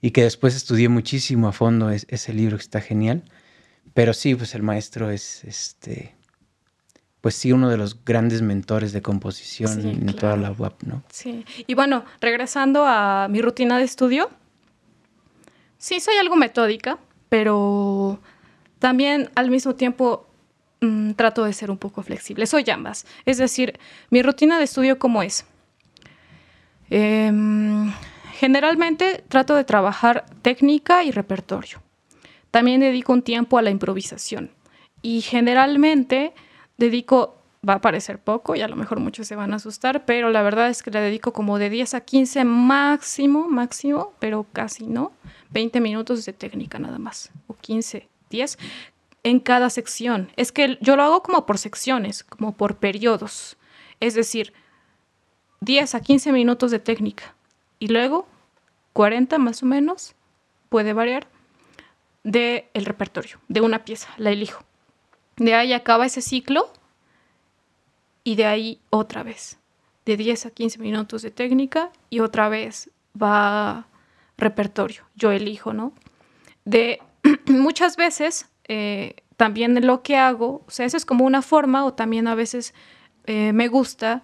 [0.00, 3.24] Y que después estudié muchísimo a fondo ese libro que está genial.
[3.92, 6.14] Pero sí, pues el maestro es este
[7.24, 11.02] pues sí, uno de los grandes mentores de composición en toda la web, ¿no?
[11.08, 11.46] Sí.
[11.66, 14.28] Y bueno, regresando a mi rutina de estudio,
[15.78, 16.98] sí soy algo metódica,
[17.30, 18.20] pero
[18.78, 20.26] también al mismo tiempo
[20.82, 22.44] mm, trato de ser un poco flexible.
[22.44, 23.06] Soy ambas.
[23.24, 25.46] Es decir, mi rutina de estudio, ¿cómo es?
[26.90, 27.90] Em,
[28.34, 31.80] generalmente trato de trabajar técnica y repertorio.
[32.50, 34.50] También dedico un tiempo a la improvisación.
[35.00, 36.34] Y generalmente
[36.76, 40.30] dedico, va a parecer poco y a lo mejor muchos se van a asustar, pero
[40.30, 44.86] la verdad es que le dedico como de 10 a 15 máximo, máximo, pero casi
[44.86, 45.12] no,
[45.50, 48.58] 20 minutos de técnica nada más, o 15, 10
[49.22, 50.30] en cada sección.
[50.36, 53.56] Es que yo lo hago como por secciones, como por periodos.
[54.00, 54.52] Es decir,
[55.60, 57.34] 10 a 15 minutos de técnica
[57.78, 58.28] y luego
[58.92, 60.14] 40 más o menos,
[60.68, 61.26] puede variar,
[62.22, 64.64] de el repertorio, de una pieza, la elijo.
[65.36, 66.72] De ahí acaba ese ciclo
[68.22, 69.58] y de ahí otra vez.
[70.04, 73.86] De 10 a 15 minutos de técnica y otra vez va
[74.36, 75.04] repertorio.
[75.14, 75.92] Yo elijo, ¿no?
[76.64, 77.00] De
[77.46, 81.94] muchas veces eh, también lo que hago, o sea, eso es como una forma o
[81.94, 82.74] también a veces
[83.26, 84.22] eh, me gusta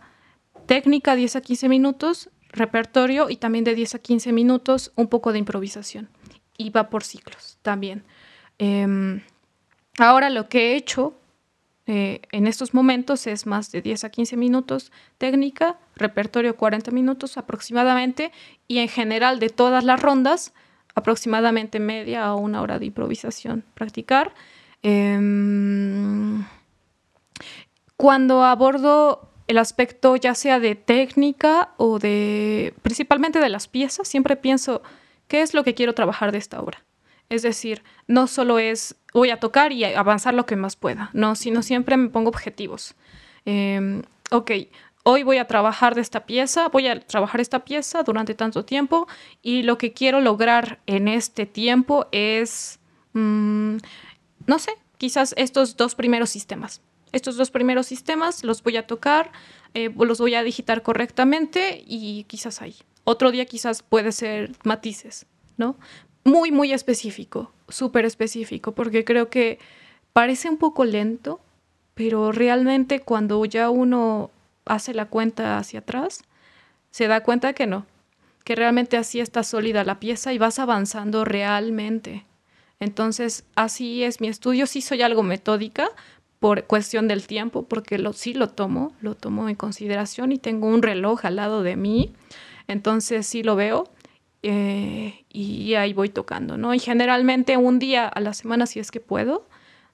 [0.67, 5.33] técnica 10 a 15 minutos, repertorio y también de 10 a 15 minutos un poco
[5.33, 6.09] de improvisación.
[6.57, 8.05] Y va por ciclos también.
[8.59, 9.23] Em,
[10.01, 11.15] Ahora lo que he hecho
[11.87, 17.37] eh, en estos momentos es más de 10 a 15 minutos técnica, repertorio 40 minutos
[17.37, 18.33] aproximadamente
[18.67, 20.55] y en general de todas las rondas
[20.95, 24.33] aproximadamente media o una hora de improvisación practicar.
[24.83, 26.47] Em,
[27.97, 34.37] cuando abordo el aspecto ya sea de técnica o de principalmente de las piezas, siempre
[34.37, 34.83] pienso
[35.29, 36.85] qué es lo que quiero trabajar de esta obra.
[37.31, 41.37] Es decir, no solo es voy a tocar y avanzar lo que más pueda, no,
[41.37, 42.95] sino siempre me pongo objetivos.
[43.45, 44.51] Em, ok,
[45.05, 49.07] hoy voy a trabajar de esta pieza, voy a trabajar esta pieza durante tanto tiempo
[49.43, 52.81] y lo que quiero lograr en este tiempo es,
[53.13, 53.77] mm,
[54.47, 56.83] no sé, quizás estos dos primeros sistemas.
[57.13, 59.33] Estos dos primeros sistemas los voy a tocar,
[59.75, 62.77] eh, los voy a digitar correctamente y quizás ahí.
[63.05, 65.77] Otro día quizás puede ser matices, ¿no?
[66.25, 69.59] Muy, muy específico, súper específico, porque creo que
[70.13, 71.41] parece un poco lento,
[71.95, 74.31] pero realmente cuando ya uno
[74.65, 76.23] hace la cuenta hacia atrás,
[76.91, 77.87] se da cuenta que no,
[78.45, 82.25] que realmente así está sólida la pieza y vas avanzando realmente.
[82.81, 85.91] Entonces, así es mi estudio, sí soy algo metódica
[86.39, 90.67] por cuestión del tiempo, porque lo, sí lo tomo, lo tomo en consideración y tengo
[90.67, 92.15] un reloj al lado de mí,
[92.67, 93.89] entonces sí lo veo,
[94.43, 96.75] eh, y ahí voy tocando, ¿no?
[96.75, 99.47] Y generalmente un día a la semana, si es que puedo,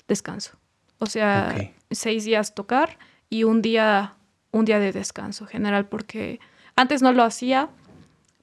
[0.06, 0.52] descanso.
[0.98, 1.54] O sea,
[1.90, 4.14] seis días tocar y un día,
[4.52, 6.40] un día de descanso general, porque
[6.76, 7.68] antes no lo hacía,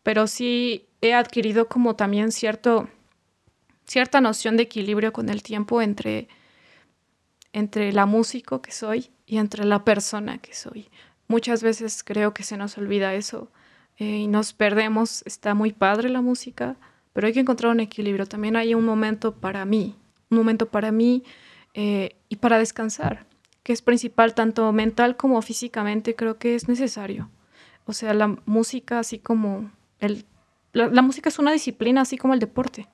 [0.03, 2.89] pero sí he adquirido como también cierto,
[3.85, 6.27] cierta noción de equilibrio con el tiempo entre,
[7.53, 10.89] entre la músico que soy y entre la persona que soy.
[11.27, 13.49] Muchas veces creo que se nos olvida eso
[13.97, 15.23] eh, y nos perdemos.
[15.25, 16.75] Está muy padre la música,
[17.13, 18.25] pero hay que encontrar un equilibrio.
[18.25, 19.95] También hay un momento para mí,
[20.29, 21.23] un momento para mí
[21.73, 23.25] eh, y para descansar,
[23.63, 27.29] que es principal tanto mental como físicamente, creo que es necesario.
[27.85, 30.25] O sea, la música, así como el...
[30.71, 32.87] La, música es una disciplina, así como el deporte.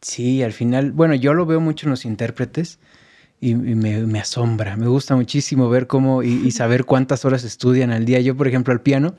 [0.00, 2.80] Sí, al final, bueno, yo lo veo mucho en los intérpretes
[3.40, 8.04] y, me, asombra, me gusta muchísimo ver cómo y, y, saber cuántas horas estudian al
[8.04, 8.20] día.
[8.20, 9.14] Yo, por ejemplo, al piano,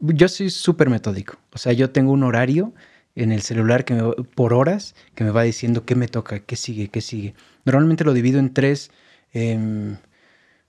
[0.00, 1.38] yo soy súper metódico.
[1.52, 2.72] O sea, yo tengo un horario
[3.14, 3.94] en el celular que
[4.34, 7.34] por horas que me va diciendo qué me toca, qué sigue, qué sigue.
[7.64, 8.90] Normalmente lo divido en tres
[9.32, 9.96] em,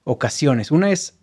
[0.04, 0.72] ocasiones.
[0.72, 1.20] Una es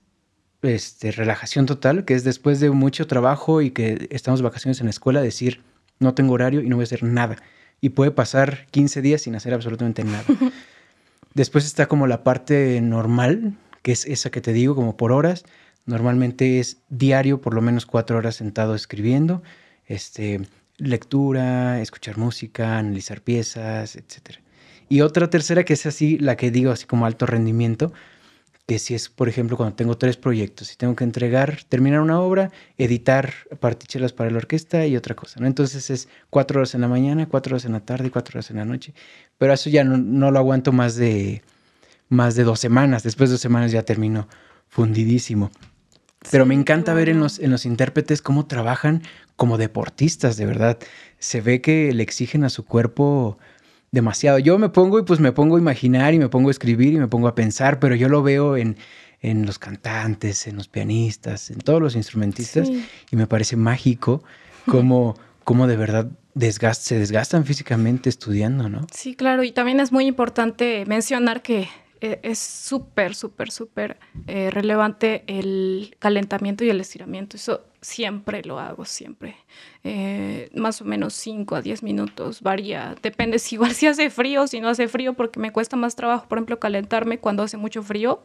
[0.63, 4.91] este, relajación total, que es después de mucho trabajo y que estamos vacaciones en la
[4.91, 5.63] escuela, decir,
[5.99, 7.37] no tengo horario y no voy a hacer nada.
[7.81, 10.25] Y puede pasar 15 días sin hacer absolutamente nada.
[11.35, 15.45] Después está como la parte normal, que es esa que te digo, como por horas.
[15.87, 19.43] Normalmente es diario, por lo menos cuatro horas sentado escribiendo.
[19.87, 20.41] Este,
[20.79, 24.41] lectura, escuchar música, analizar piezas, etc.
[24.89, 27.93] Y otra tercera que es así, la que digo así como alto rendimiento,
[28.67, 32.21] que si es, por ejemplo, cuando tengo tres proyectos y tengo que entregar, terminar una
[32.21, 35.47] obra, editar partichelas para la orquesta y otra cosa, ¿no?
[35.47, 38.57] Entonces es cuatro horas en la mañana, cuatro horas en la tarde cuatro horas en
[38.57, 38.93] la noche.
[39.39, 41.43] Pero eso ya no, lo aguanto más de,
[42.09, 43.05] más de dos semanas.
[43.05, 44.27] Después de dos semanas ya termino
[44.69, 45.53] fundidísimo.
[46.31, 49.03] Pero me encanta ver en los, en los intérpretes cómo trabajan
[49.37, 50.79] como deportistas, de verdad.
[51.19, 53.39] Se ve que le exigen a su cuerpo
[53.93, 54.39] demasiado.
[54.39, 56.99] Yo me pongo y pues me pongo a imaginar y me pongo a escribir y
[56.99, 58.77] me pongo a pensar, pero yo lo veo en,
[59.21, 62.69] en los cantantes, en los pianistas, en todos los instrumentistas
[63.11, 64.23] y me parece mágico
[64.67, 66.09] cómo, cómo de verdad
[66.75, 68.87] se desgastan físicamente estudiando, ¿no?
[68.93, 71.69] Sí, claro, y también es muy importante mencionar que
[72.01, 77.37] eh, es súper, súper, súper eh, relevante el calentamiento y el estiramiento.
[77.37, 79.37] Eso siempre lo hago, siempre.
[79.85, 82.95] Eh, más o menos 5 a 10 minutos, varía.
[83.03, 86.29] Depende si igual si hace frío, si no hace frío, porque me cuesta más trabajo,
[86.29, 88.23] por ejemplo, calentarme cuando hace mucho frío.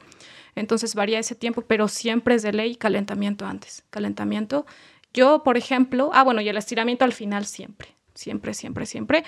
[0.55, 3.85] Entonces varía ese tiempo, pero siempre es de ley calentamiento antes.
[3.89, 4.65] Calentamiento.
[5.13, 9.23] Yo, por ejemplo, ah, bueno, y el estiramiento al final siempre, siempre, siempre, siempre.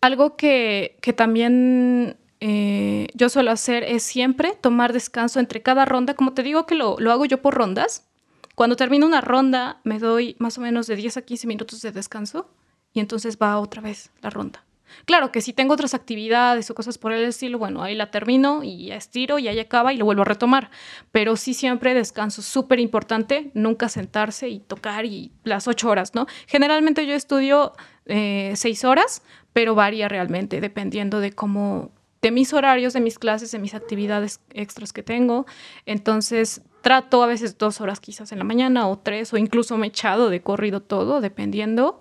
[0.00, 6.14] Algo que, que también eh, yo suelo hacer es siempre tomar descanso entre cada ronda.
[6.14, 8.06] Como te digo que lo, lo, hago yo por rondas.
[8.54, 11.92] Cuando termino una ronda me doy más o menos de 10 a 15 minutos de
[11.92, 12.50] descanso
[12.92, 14.64] y entonces va otra vez la ronda.
[15.04, 18.62] Claro que si tengo otras actividades o cosas por el estilo, bueno, ahí la termino
[18.62, 20.70] y estiro y ahí acaba y lo vuelvo a retomar.
[21.12, 26.26] Pero sí siempre descanso, súper importante, nunca sentarse y tocar y las ocho horas, ¿no?
[26.46, 27.72] Generalmente yo estudio
[28.06, 29.22] eh, seis horas,
[29.52, 31.90] pero varía realmente dependiendo de cómo,
[32.22, 35.46] de mis horarios, de mis clases, de mis actividades extras que tengo.
[35.86, 39.88] Entonces trato a veces dos horas quizás en la mañana o tres o incluso me
[39.88, 42.00] echado de corrido todo, dependiendo.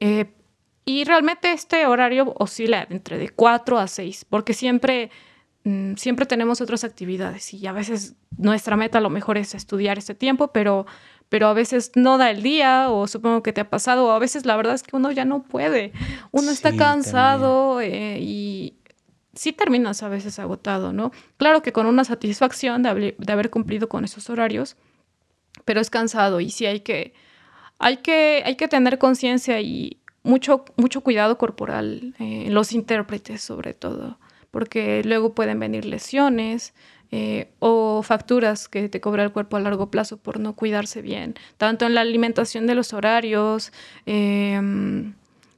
[0.00, 0.26] Eh,
[0.84, 5.10] y realmente este horario oscila entre de cuatro a seis, porque siempre,
[5.64, 9.98] mm, siempre tenemos otras actividades y a veces nuestra meta a lo mejor es estudiar
[9.98, 10.86] este tiempo, pero,
[11.28, 14.18] pero a veces no da el día o supongo que te ha pasado o a
[14.18, 15.92] veces la verdad es que uno ya no puede,
[16.32, 18.74] uno está cansado eh, y,
[19.34, 21.12] sí terminas a veces agotado, ¿no?
[21.36, 24.76] Claro que con una satisfacción de haber, cumplido con esos horarios,
[25.64, 27.14] pero es cansado y sí hay que,
[27.78, 33.74] hay que, hay que tener conciencia y mucho, mucho cuidado corporal, eh, los intérpretes sobre
[33.74, 34.18] todo,
[34.50, 36.74] porque luego pueden venir lesiones.
[37.16, 41.34] Eh, o facturas que te cobra el cuerpo a largo plazo por no cuidarse bien,
[41.58, 43.72] tanto en la alimentación de los horarios
[44.04, 45.14] em,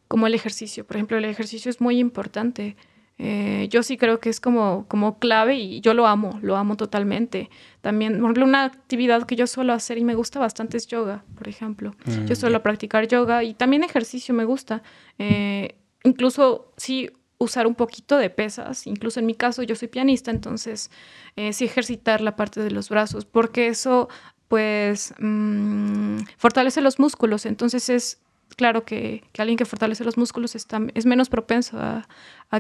[0.06, 0.84] como el ejercicio.
[0.86, 2.76] Por ejemplo, el ejercicio es muy importante.
[3.18, 6.76] Eh, yo sí creo que es como, como clave y yo lo amo, lo amo
[6.76, 7.50] totalmente.
[7.80, 11.24] También, por ejemplo, una actividad que yo suelo hacer y me gusta bastante es yoga,
[11.34, 11.94] por ejemplo.
[12.26, 14.82] yo mm, suelo practicar yoga y también ejercicio me gusta.
[15.18, 20.30] Eh, incluso sí usar un poquito de pesas, incluso en mi caso yo soy pianista,
[20.30, 20.90] entonces
[21.36, 24.08] eh, sí ejercitar la parte de los brazos, porque eso
[24.48, 28.20] pues mm, fortalece los músculos, entonces es
[28.54, 32.06] claro que, alguien que fortalece los músculos está, es menos propenso a,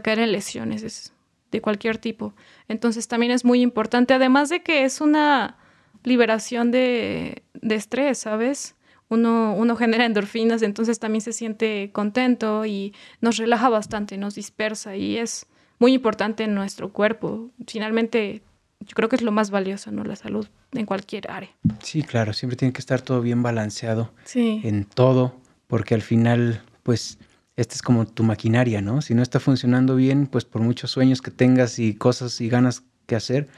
[0.02, 1.12] caer en lesiones
[1.52, 2.34] de cualquier tipo.
[2.68, 5.56] Entonces también es muy importante, además de que es una
[6.02, 8.74] liberación de, estrés, ¿sabes?
[9.08, 14.96] Uno, uno, genera endorfinas, entonces también se siente contento y nos relaja bastante, nos dispersa
[14.96, 15.46] y es
[15.78, 17.50] muy importante en nuestro cuerpo.
[17.68, 18.42] Finalmente,
[18.80, 20.04] yo creo que es lo más valioso, ¿no?
[20.04, 21.50] La salud en cualquier área.
[21.82, 25.34] Sí, claro, siempre tiene que estar todo bien balanceado en todo
[25.66, 27.18] porque al final, pues,
[27.56, 29.00] esta es como tu maquinaria, ¿no?
[29.02, 32.82] Si no está funcionando bien, pues por muchos sueños que tengas y cosas y ganas
[33.06, 33.48] que hacer,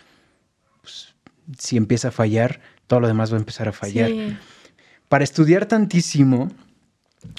[0.82, 1.14] pues,
[1.58, 4.10] si empieza a fallar, todo lo demás va a empezar a fallar.
[5.08, 6.50] Para estudiar tantísimo,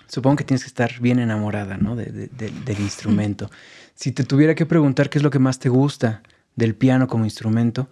[0.07, 1.95] supongo que tienes que estar bien enamorada, ¿no?
[1.95, 3.49] del instrumento.
[3.99, 6.23] Si te tuviera que preguntar qué es lo que más te gusta
[6.55, 7.89] del piano como instrumento,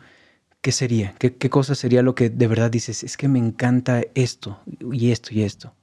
[0.62, 1.14] ¿qué sería?
[1.20, 3.04] ¿Qué, qué cosa sería lo que de verdad dices?
[3.04, 4.62] Es que me encanta esto
[4.94, 5.74] y esto y esto.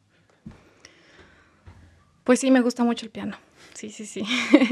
[2.24, 3.36] Pues sí, me gusta mucho el piano.
[3.74, 4.24] Sí, sí, sí.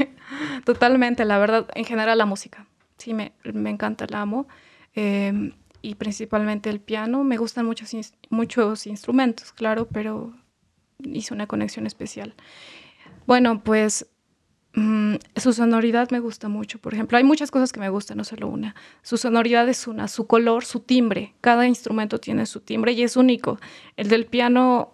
[0.65, 2.65] Totalmente, la verdad, en general la música.
[2.97, 4.47] Sí, me, encanta, la amo.
[4.95, 7.23] Em, y principalmente el piano.
[7.23, 7.91] Me gustan muchos,
[8.29, 10.33] muchos instrumentos, claro, pero
[11.03, 12.33] hice una conexión especial.
[13.27, 14.07] Bueno, pues
[14.73, 16.79] mm, su sonoridad me gusta mucho.
[16.79, 18.75] Por ejemplo, hay muchas cosas que me gustan, no solo una.
[19.01, 21.33] Su sonoridad es una, su color, su timbre.
[21.41, 23.59] Cada instrumento tiene su timbre y es único.
[23.97, 24.92] El del piano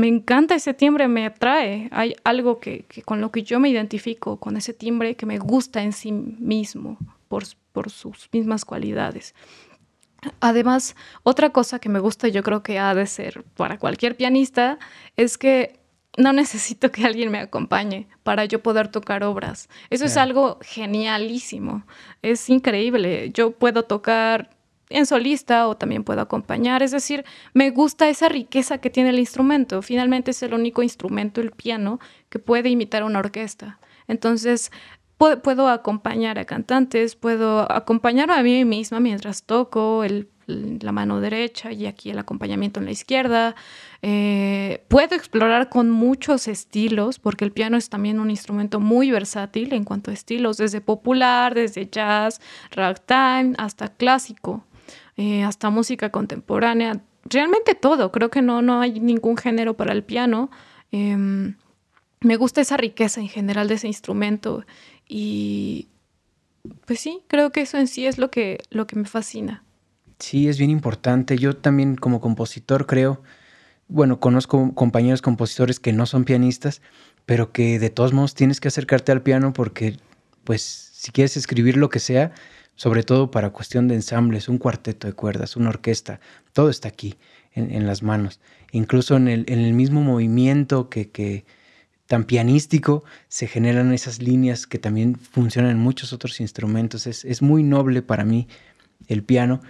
[0.00, 1.88] me encanta ese timbre, me atrae.
[1.92, 5.82] Hay algo que, con lo que yo me identifico con ese timbre que me gusta
[5.82, 6.96] en sí mismo
[7.28, 9.34] por, por sus mismas cualidades.
[10.40, 14.78] Además, otra cosa que me gusta, yo creo que ha de ser para cualquier pianista,
[15.16, 15.78] es que
[16.16, 19.68] no necesito que alguien me acompañe para yo poder tocar obras.
[19.90, 21.84] Eso es algo genialísimo.
[22.22, 23.30] Es increíble.
[23.32, 24.50] Yo puedo tocar
[24.90, 26.82] en solista o también puedo acompañar.
[26.82, 27.24] Es decir,
[27.54, 29.80] me gusta esa riqueza que tiene el instrumento.
[29.80, 33.78] Finalmente es el único instrumento, el piano, que puede imitar una orquesta.
[34.08, 34.70] Entonces,
[35.16, 40.02] puedo, acompañar a cantantes, puedo acompañar a mí misma mientras toco
[40.46, 43.54] la mano derecha y aquí el acompañamiento en la izquierda.
[44.02, 49.72] Eh, puedo explorar con muchos estilos, porque el piano es también un instrumento muy versátil
[49.74, 52.40] en cuanto a estilos, desde popular, desde jazz,
[52.72, 54.64] ragtime, hasta clásico.
[55.22, 60.02] Eh, hasta música contemporánea, realmente todo, creo que no, no hay ningún género para el
[60.02, 60.50] piano.
[60.92, 61.56] Em,
[62.20, 64.64] me gusta esa riqueza en general de ese instrumento
[65.06, 65.88] y
[66.86, 69.62] pues sí, creo que eso en sí es lo que, lo que me fascina.
[70.18, 71.36] Sí, es bien importante.
[71.36, 73.20] Yo también como compositor creo,
[73.88, 76.80] bueno, conozco compañeros compositores que no son pianistas,
[77.26, 79.98] pero que de todos modos tienes que acercarte al piano porque
[80.44, 82.32] pues si quieres escribir lo que sea,
[82.76, 86.20] sobre todo para cuestión de ensambles, un cuarteto de cuerdas, una orquesta,
[86.52, 87.16] todo está aquí
[87.52, 88.40] en, las manos.
[88.72, 91.44] Incluso en el, en el mismo movimiento que, que,
[92.10, 97.06] tan pianístico se generan esas líneas que también funcionan en muchos otros instrumentos.
[97.06, 98.48] Es, es muy noble para mí
[99.06, 99.60] el piano,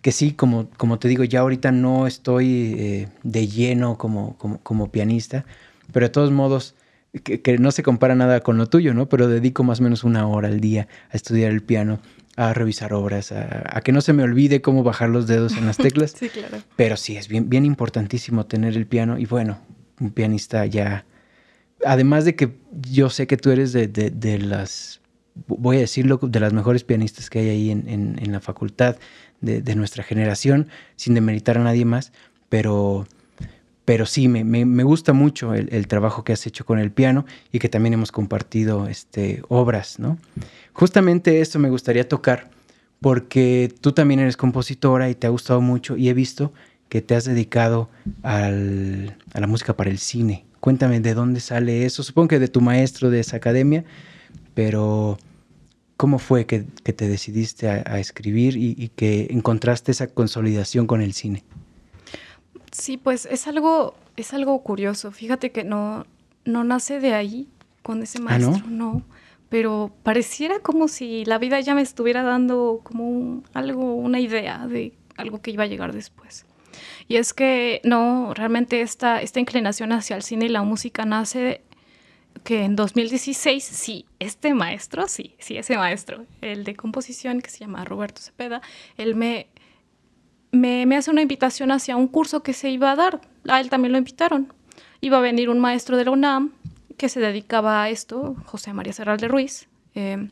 [0.00, 4.58] que sí, como, como te digo, ya ahorita no estoy eh, de lleno como, como,
[4.62, 5.44] como, pianista,
[5.92, 6.76] pero de todos modos...
[7.24, 9.08] Que, que, no se compara nada con lo tuyo, ¿no?
[9.08, 11.98] Pero dedico más o menos una hora al día a estudiar el piano
[12.36, 15.76] a revisar obras, a, que no se me olvide cómo bajar los dedos en las
[15.78, 16.12] teclas.
[16.12, 16.58] sí, claro.
[16.76, 19.18] Pero sí, es bien, bien importantísimo tener el piano.
[19.18, 19.58] Y bueno,
[20.00, 21.04] un pianista ya.
[21.84, 22.56] Además de que
[22.90, 25.00] yo sé que tú eres de, de, las,
[25.46, 28.96] voy a decirlo, de las mejores pianistas que hay ahí en, en, en la facultad,
[29.40, 32.12] de, de, nuestra generación, sin demeritar a nadie más,
[32.50, 33.06] pero
[33.90, 37.26] pero sí, me, me, gusta mucho el, el, trabajo que has hecho con el piano
[37.50, 40.16] y que también hemos compartido este, obras, ¿no?
[40.80, 42.48] Justamente esto me gustaría tocar
[43.02, 46.54] porque tú también eres compositora y te ha gustado mucho y he visto
[46.88, 47.90] que te has dedicado
[48.22, 50.46] al, a la música para el cine.
[50.58, 52.02] Cuéntame de dónde sale eso.
[52.02, 53.84] Supongo que de tu maestro de esa academia,
[54.54, 55.18] pero
[55.98, 60.86] ¿cómo fue que, que te decidiste a, a escribir y, y que encontraste esa consolidación
[60.86, 61.44] con el cine?
[62.72, 65.12] Sí, pues es algo, es algo curioso.
[65.12, 66.06] Fíjate que no,
[66.46, 67.48] no nace de ahí
[67.82, 68.92] con ese maestro, ¿Ah, no?
[68.94, 69.19] no?
[69.50, 74.94] Pero pareciera como si la vida ya me estuviera dando como algo, una idea de
[75.16, 76.46] algo que iba a llegar después.
[77.08, 81.62] Y es que no, realmente esta, esta inclinación hacia el cine y la música nace
[82.44, 87.58] que en 2016, sí, este maestro, sí, sí, ese maestro, el de composición que se
[87.58, 88.62] llama Roberto Cepeda,
[88.96, 89.48] él me,
[90.52, 93.20] me, hace una invitación hacia un curso que se iba a dar.
[93.48, 94.52] A él también lo invitaron.
[95.00, 96.52] Iba a venir un maestro de la UNAM
[97.00, 99.70] que se dedicaba a esto, José María Serral de Ruiz.
[99.94, 100.28] Eh,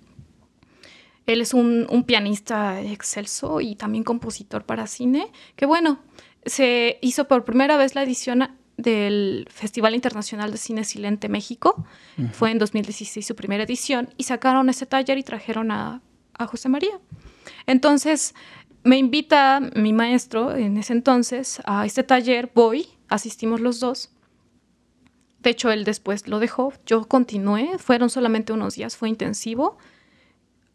[1.25, 6.01] él es un, pianista excelso y también compositor para cine, que bueno,
[6.45, 11.87] se hizo por primera vez la edición del Festival Internacional de Cine Silente México.
[12.33, 16.03] Fue en 2016 su primera edición y sacaron ese taller y trajeron a,
[16.35, 17.01] a José María.
[17.67, 18.35] Entonces,
[18.85, 24.11] me invita mi maestro en ese entonces a este taller, voy, asistimos los dos.
[25.41, 29.79] De hecho, él después lo dejó, yo continué, fueron solamente unos días, fue intensivo.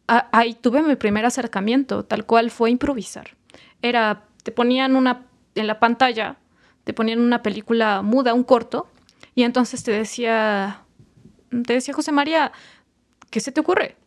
[0.07, 3.35] ahí tuve mi primer acercamiento, tal cual fue improvisar.
[3.81, 6.37] Era, te ponían una, en la pantalla,
[6.83, 8.87] te ponían una película muda, un corto,
[9.35, 10.81] y entonces te decía,
[11.49, 12.51] te decía José María,
[13.29, 13.97] ¿qué se te ocurre?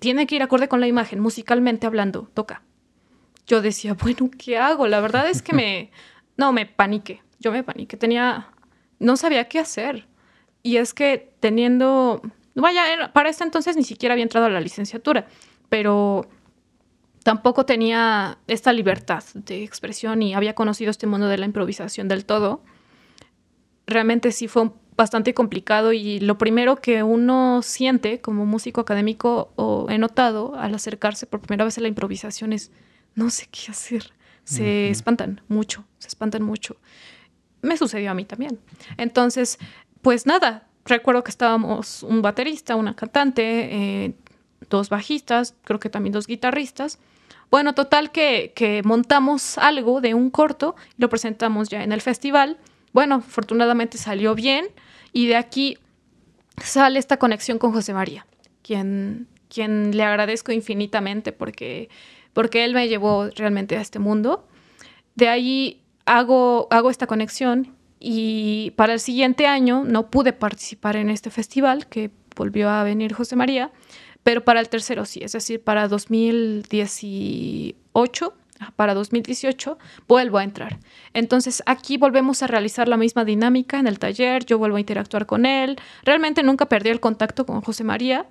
[0.00, 2.62] tiene que ir acorde con la imagen, musicalmente hablando, toca.
[3.46, 4.88] Yo decía, bueno, ¿qué hago?
[4.88, 5.92] La verdad es que me,
[6.36, 8.48] no, me paniqué, yo me paniqué, tenía,
[9.00, 10.06] no sabía qué hacer.
[10.62, 12.22] Y es que teniendo,
[12.54, 15.26] vaya, para ese entonces ni siquiera había entrado a la licenciatura,
[15.68, 16.28] pero
[17.24, 22.24] tampoco tenía esta libertad de expresión y había conocido este mundo de la improvisación del
[22.24, 22.62] todo.
[23.86, 29.86] Realmente sí fue bastante complicado y lo primero que uno siente como músico académico o
[29.88, 32.70] he notado al acercarse por primera vez a la improvisación es
[33.14, 34.12] no sé qué hacer.
[34.44, 36.76] Se espantan mucho, se espantan mucho.
[37.62, 38.58] Me sucedió a mí también.
[38.96, 39.58] Entonces,
[40.02, 43.44] pues nada, recuerdo que estábamos un baterista, una cantante,
[44.04, 44.14] eh,
[44.68, 46.98] dos bajistas, creo que también dos guitarristas.
[47.50, 52.58] Bueno, total que, que montamos algo de un corto, lo presentamos ya en el festival
[52.92, 54.66] bueno, afortunadamente salió bien
[55.12, 55.78] y de aquí
[56.62, 58.26] sale esta conexión con José María,
[58.62, 61.88] quien, quien le agradezco infinitamente porque,
[62.32, 64.46] porque él me llevó realmente a este mundo.
[65.14, 65.79] De ahí
[66.10, 71.86] hago, hago esta conexión y para el siguiente año no pude participar en este festival
[71.86, 73.70] que volvió a venir José María,
[74.24, 78.34] pero para el tercero sí, es decir, para 2018
[78.76, 80.80] para 2018 vuelvo a entrar.
[81.14, 85.24] Entonces aquí volvemos a realizar la misma dinámica en el taller, yo vuelvo a interactuar
[85.24, 85.78] con él.
[86.04, 88.26] Realmente nunca perdí el contacto con José María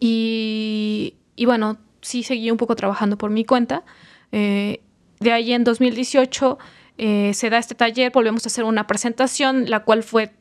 [0.00, 3.84] y, bueno, sí seguí un poco trabajando por mi cuenta.
[4.32, 4.80] Eh,
[5.20, 6.58] de ahí en 2018
[6.98, 10.32] eh, se da este taller, volvemos a hacer una presentación, la cual fue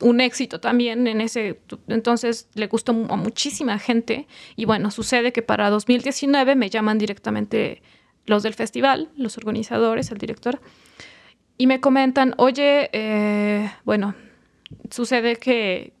[0.00, 5.42] un éxito también en ese entonces le gustó a muchísima gente y bueno sucede que
[5.42, 7.82] para 2019 me llaman directamente
[8.28, 10.60] los del festival, los organizadores, el director,
[11.56, 14.14] y me comentan, oye, eh, bueno,
[14.90, 15.92] sucede que,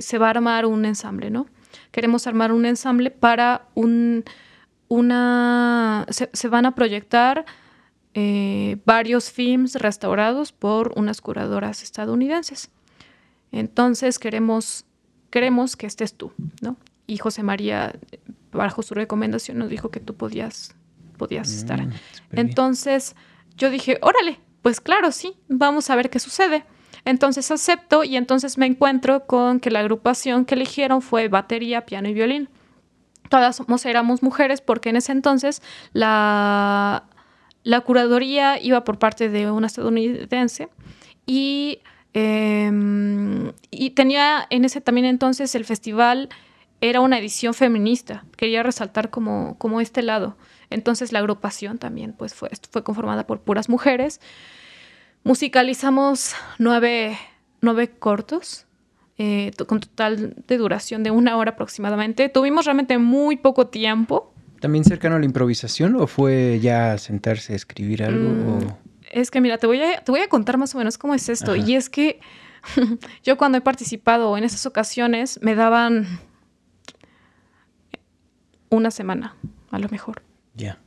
[0.00, 1.46] se va a armar un ensamble, ¿no?
[1.92, 4.24] Queremos armar un ensamble para un,
[4.90, 7.46] una, se, van a proyectar
[8.12, 12.70] eh, varios films restaurados por unas curadoras estadounidenses.
[13.52, 14.84] Entonces queremos,
[15.30, 16.76] queremos que estés tú, ¿no?
[17.06, 17.94] Y José María,
[18.52, 20.74] bajo su recomendación, nos dijo que tú podías
[21.16, 21.88] podías mm, estar.
[22.32, 23.14] Entonces
[23.56, 26.64] yo dije, órale, pues claro, sí, vamos a ver qué sucede.
[27.04, 32.08] Entonces acepto y entonces me encuentro con que la agrupación que eligieron fue batería, piano
[32.08, 32.48] y violín.
[33.30, 35.62] Todas somos, éramos mujeres porque en ese entonces
[35.94, 37.04] la,
[37.62, 40.68] la curaduría iba por parte de una estadounidense
[41.26, 41.80] y,
[42.12, 46.28] em, y tenía en ese también entonces el festival
[46.80, 48.24] era una edición feminista.
[48.36, 50.36] Quería resaltar como, como este lado.
[50.70, 54.20] Entonces la agrupación también pues fue, fue conformada por puras mujeres.
[55.22, 57.16] Musicalizamos nueve,
[57.98, 58.66] cortos.
[59.22, 62.30] Eh, con total de duración de una hora aproximadamente.
[62.30, 64.32] Tuvimos realmente muy poco tiempo.
[64.60, 68.30] ¿También cercano a la improvisación o fue ya sentarse a escribir algo?
[68.30, 68.68] Mm,
[69.10, 71.28] es que mira, te voy, a, te voy a contar más o menos cómo es
[71.28, 71.54] esto.
[71.54, 72.20] Y es que
[73.22, 76.06] yo cuando he participado en esas ocasiones me daban
[78.70, 79.36] una semana,
[79.70, 80.22] a lo mejor.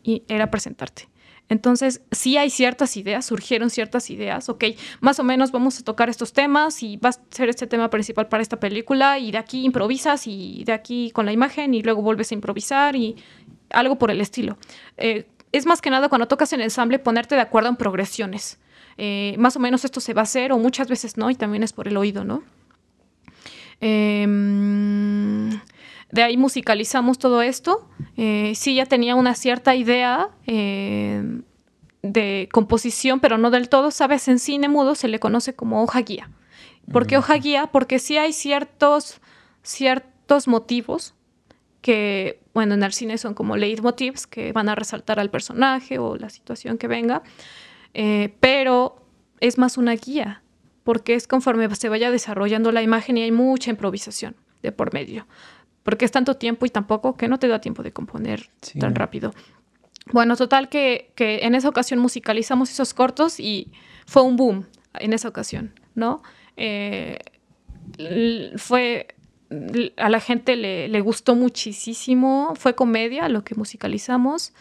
[0.01, 1.07] Y era presentarte.
[1.49, 4.63] Entonces, sí hay ciertas ideas, surgieron ciertas ideas, ok,
[5.01, 8.27] más o menos vamos a tocar estos temas y va a ser este tema principal
[8.27, 12.01] para esta película y de aquí improvisas y de aquí con la imagen y luego
[12.01, 13.17] vuelves a improvisar y
[13.69, 14.57] algo por el estilo.
[14.97, 18.59] Eh, es más que nada cuando tocas en ensamble ponerte de acuerdo en progresiones.
[18.97, 21.63] Eh, más o menos esto se va a hacer o muchas veces no y también
[21.63, 22.43] es por el oído, ¿no?
[23.81, 24.25] Eh,
[26.13, 27.89] de ahí musicalizamos todo esto.
[28.17, 31.41] Eh, sí, ya tenía una cierta idea eh,
[32.03, 33.89] de composición, pero no del todo.
[33.89, 36.29] Sabes, en cine mudo se le conoce como hoja guía.
[36.91, 37.65] ¿Por qué hoja guía?
[37.71, 39.21] Porque sí hay ciertos,
[39.63, 41.15] ciertos motivos
[41.81, 46.15] que, bueno, en el cine son como leitmotivs que van a resaltar al personaje o
[46.15, 47.23] la situación que venga,
[47.95, 49.03] eh, pero
[49.39, 50.43] es más una guía,
[50.83, 55.25] porque es conforme se vaya desarrollando la imagen y hay mucha improvisación de por medio
[55.83, 59.33] porque es tanto tiempo y tampoco que no te da tiempo de componer tan rápido.
[60.11, 63.71] Bueno, total que, que, en esa ocasión musicalizamos esos cortos y
[64.05, 64.65] fue un boom
[64.99, 66.23] en esa ocasión, ¿no?
[66.57, 67.19] Eh,
[68.57, 69.07] fue,
[69.97, 74.53] a la gente le, le, gustó muchísimo, fue comedia lo que musicalizamos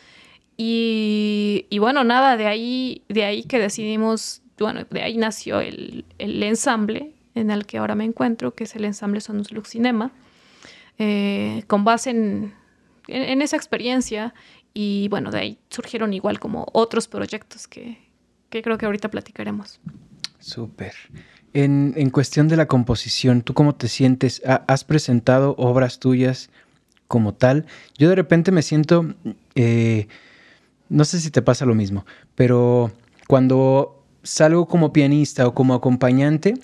[0.56, 6.04] y, y, bueno, nada, de ahí, de ahí que decidimos, bueno, de ahí nació el,
[6.18, 10.12] el ensamble en el que ahora me encuentro, que es el ensamble Sonus Lux Cinema
[10.98, 12.52] eh, con base en,
[13.08, 14.34] esa experiencia
[14.74, 17.98] y bueno, de ahí surgieron igual como otros proyectos que,
[18.48, 19.80] creo que ahorita platicaremos.
[20.38, 20.94] Súper.
[21.54, 24.42] En, cuestión de la composición, ¿tú cómo te sientes?
[24.44, 26.50] ¿Has presentado obras tuyas
[27.08, 27.66] como tal?
[27.98, 29.14] Yo de repente me siento,
[29.54, 30.06] eh,
[30.88, 32.90] no sé si te pasa lo mismo, pero
[33.28, 36.54] cuando salgo como pianista o como acompañante,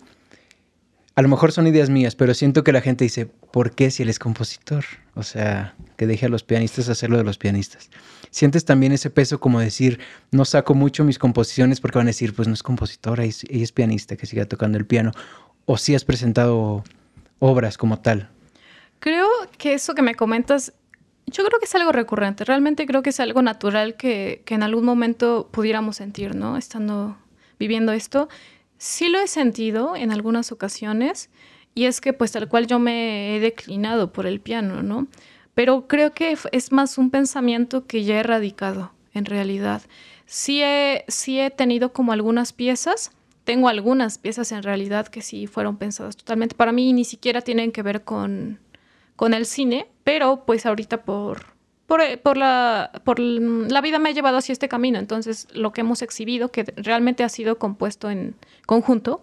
[1.19, 4.05] a lo mejor son ideas mías, pero siento que la gente dice, ¿por qué si
[4.05, 4.85] él es compositor?
[5.17, 7.91] O sea, que deje a los pianistas hacerlo de los pianistas.
[8.31, 9.99] Sientes también ese peso como decir,
[10.31, 13.73] no saco mucho mis composiciones porque van a decir, pues no es compositora, ella es
[13.73, 15.11] pianista, que siga tocando el piano.
[15.65, 16.85] O si has presentado
[17.41, 18.29] obras como tal.
[19.01, 20.73] Creo que eso que me comentas,
[21.27, 22.45] yo creo que es algo recurrente.
[22.45, 26.57] Realmente creo que es algo natural que, que en algún momento pudiéramos sentir, ¿no?
[26.57, 27.19] Estando
[27.59, 28.29] viviendo esto
[28.79, 31.31] Sí lo he sentido en algunas ocasiones
[31.75, 35.07] y es que pues tal cual yo me he declinado por el piano, ¿no?
[35.55, 39.83] Pero creo que es más un pensamiento que ya he erradicado en realidad.
[40.27, 43.11] Sí he, sí he tenido como algunas piezas
[43.49, 47.73] tengo algunas piezas en realidad que sí fueron pensadas totalmente para mí ni siquiera tienen
[47.73, 48.61] que ver con,
[49.17, 51.47] con el cine, pero pues ahorita por,
[51.89, 54.99] por, eh, por, la, por la vida me ha llevado hacia este camino.
[54.99, 58.37] Entonces, lo que hemos exhibido, que realmente ha sido compuesto en
[58.67, 59.23] conjunto,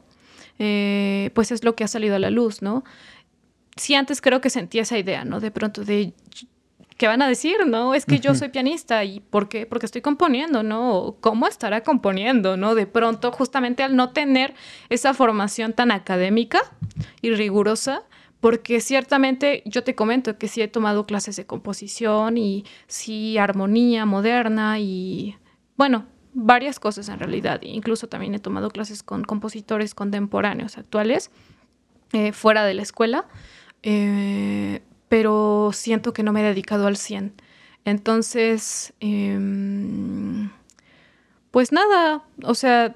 [0.57, 2.83] eh, pues es lo que ha salido a la luz, ¿no?
[3.75, 5.39] Sí, antes creo que sentía esa idea, ¿no?
[5.39, 6.13] De pronto de,
[6.97, 7.67] ¿qué van a decir?
[7.67, 9.67] No, es que yo soy pianista y ¿por qué?
[9.67, 11.17] Porque estoy componiendo, ¿no?
[11.21, 12.73] ¿Cómo estará componiendo, no?
[12.73, 14.55] De pronto, justamente al no tener
[14.89, 16.61] esa formación tan académica
[17.21, 18.01] y rigurosa,
[18.45, 24.05] porque ciertamente yo te comento que sí he tomado clases de composición y sí armonía
[24.05, 25.35] moderna y
[25.77, 27.59] bueno, varias cosas en realidad.
[27.63, 31.31] Incluso también he tomado clases con compositores contemporáneos actuales
[32.13, 33.25] eh, fuera de la escuela,
[33.81, 37.33] eh, pero siento que no me he dedicado al 100.
[37.83, 40.51] Entonces, em,
[41.49, 42.93] pues nada, o sea,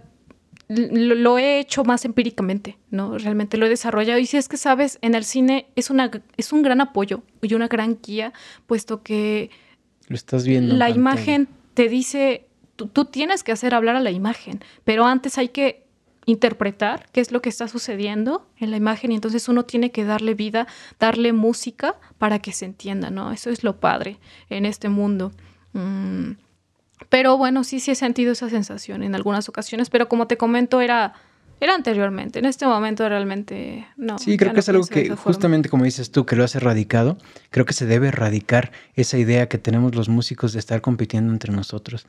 [0.69, 3.17] lo, he hecho más empíricamente, ¿no?
[3.17, 4.19] Realmente lo he desarrollado.
[4.19, 7.55] Y si es que sabes, en el cine es, una, es un gran apoyo y
[7.55, 8.33] una gran guía,
[8.67, 9.49] puesto que...
[10.07, 10.75] Lo estás viendo.
[10.75, 12.45] La imagen te dice,
[12.75, 15.87] tú, tú, tienes que hacer hablar a la imagen, pero antes hay que
[16.25, 20.05] interpretar qué es lo que está sucediendo en la imagen y entonces uno tiene que
[20.05, 20.67] darle vida,
[20.99, 23.31] darle música para que se entienda, ¿no?
[23.31, 25.31] Eso es lo padre en este mundo.
[25.73, 26.33] Mm,
[27.09, 30.79] pero bueno, sí, sí he sentido esa sensación en algunas ocasiones, pero como te comento,
[30.79, 31.13] era,
[31.59, 32.39] era anteriormente.
[32.39, 34.19] En este momento realmente no.
[34.19, 37.17] Sí, creo que es algo que justamente como dices tú, que lo has erradicado,
[37.49, 41.51] creo que se debe erradicar esa idea que tenemos los músicos de estar compitiendo entre
[41.51, 42.05] nosotros.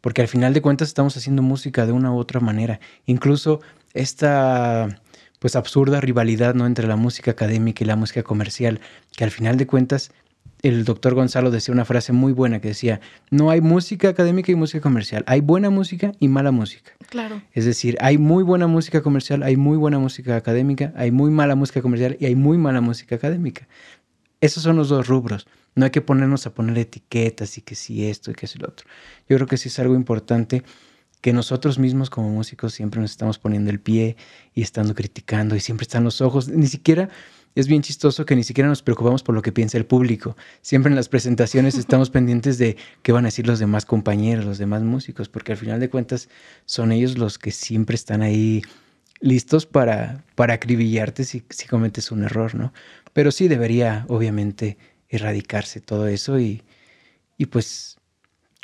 [0.00, 2.80] Porque al final de cuentas estamos haciendo música de una u otra manera.
[3.04, 3.60] Incluso
[3.92, 5.00] esta
[5.38, 6.66] pues absurda rivalidad ¿no?
[6.66, 8.80] entre la música académica y la música comercial,
[9.16, 10.12] que al final de cuentas
[10.62, 13.00] el doctor Gonzalo decía una frase muy buena que decía,
[13.30, 16.92] no hay música académica y música comercial, hay buena música y mala música.
[17.08, 17.42] Claro.
[17.52, 21.54] Es decir, hay muy buena música comercial, hay muy buena música académica, hay muy mala
[21.54, 23.68] música comercial y hay muy mala música académica.
[24.40, 25.46] Esos son los dos rubros.
[25.74, 28.68] No hay que ponernos a poner etiquetas y que si esto y que si lo
[28.68, 28.86] otro.
[29.28, 30.62] Yo creo que sí es algo importante
[31.20, 34.16] que nosotros mismos como músicos siempre nos estamos poniendo el pie
[34.54, 37.10] y estando criticando y siempre están los ojos, ni siquiera
[37.54, 40.36] es bien chistoso que ni siquiera nos preocupamos por lo que piensa el público.
[40.62, 44.58] Siempre en las presentaciones estamos pendientes de qué van a decir los demás compañeros, los
[44.58, 46.28] demás músicos, porque al final de cuentas
[46.64, 48.62] son ellos los que siempre están ahí
[49.20, 52.72] listos para, para acribillarte si, si cometes un error, ¿no?
[53.12, 54.78] Pero sí debería, obviamente,
[55.08, 56.62] erradicarse todo eso y,
[57.36, 57.99] y pues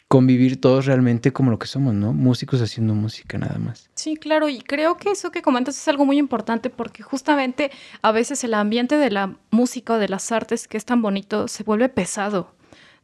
[0.08, 2.12] convivir todos realmente como lo que somos, ¿no?
[2.12, 3.90] Músicos haciendo música nada más.
[3.94, 7.70] Sí, claro, y creo que eso que comentas es algo muy importante porque justamente
[8.02, 11.48] a veces el ambiente de la música o de las artes que es tan bonito
[11.48, 12.52] se vuelve pesado,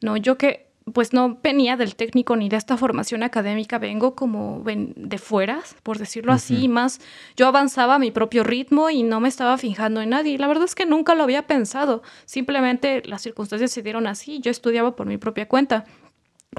[0.01, 0.17] ¿no?
[0.17, 5.19] Yo que pues no venía del técnico ni de esta formación académica, vengo como de
[5.19, 7.01] fuera, por decirlo así, más
[7.37, 10.39] yo avanzaba a mi propio ritmo y no me estaba fijando en nadie.
[10.39, 14.51] La verdad es que nunca lo había pensado, simplemente las circunstancias se dieron así, yo
[14.51, 15.85] estudiaba por mi propia cuenta.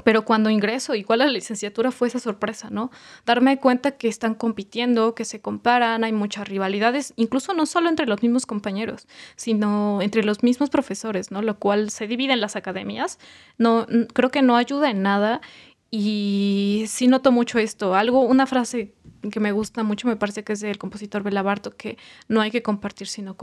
[0.02, 2.90] Pero cuando ingreso, igual a la licenciatura fue esa sorpresa, ¿no?
[3.24, 8.06] Darme cuenta que están compitiendo, que se comparan, hay muchas rivalidades, incluso no solo entre
[8.06, 11.42] los mismos compañeros, sino entre los mismos profesores, ¿no?
[11.42, 13.20] Lo cual se divide en las academias.
[13.56, 15.40] No, creo que no ayuda en nada
[15.92, 17.94] y sí noto mucho esto.
[17.94, 18.94] Algo, una frase
[19.30, 22.50] que me gusta mucho me parece que es del compositor Bela Bartok, que no hay
[22.50, 23.36] que compartir sino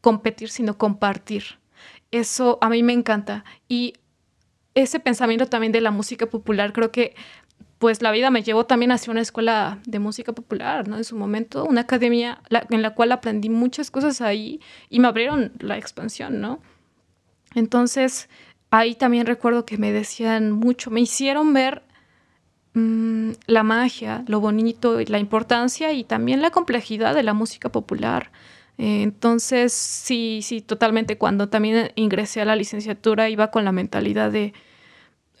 [0.00, 1.44] competir sino compartir.
[2.10, 3.92] Eso a mí me encanta y
[4.76, 7.16] ese pensamiento también de la música popular, creo que
[7.78, 10.96] pues la vida me llevó también hacia una escuela de música popular, ¿no?
[10.96, 15.52] En su momento, una academia en la cual aprendí muchas cosas ahí y me abrieron
[15.58, 16.60] la expansión, ¿no?
[17.54, 18.28] Entonces,
[18.70, 21.82] ahí también recuerdo que me decían mucho, me hicieron ver
[22.74, 28.30] mm, la magia, lo bonito, la importancia y también la complejidad de la música popular.
[28.78, 31.18] Eh, entonces, sí, sí, totalmente.
[31.18, 34.52] Cuando también ingresé a la licenciatura iba con la mentalidad de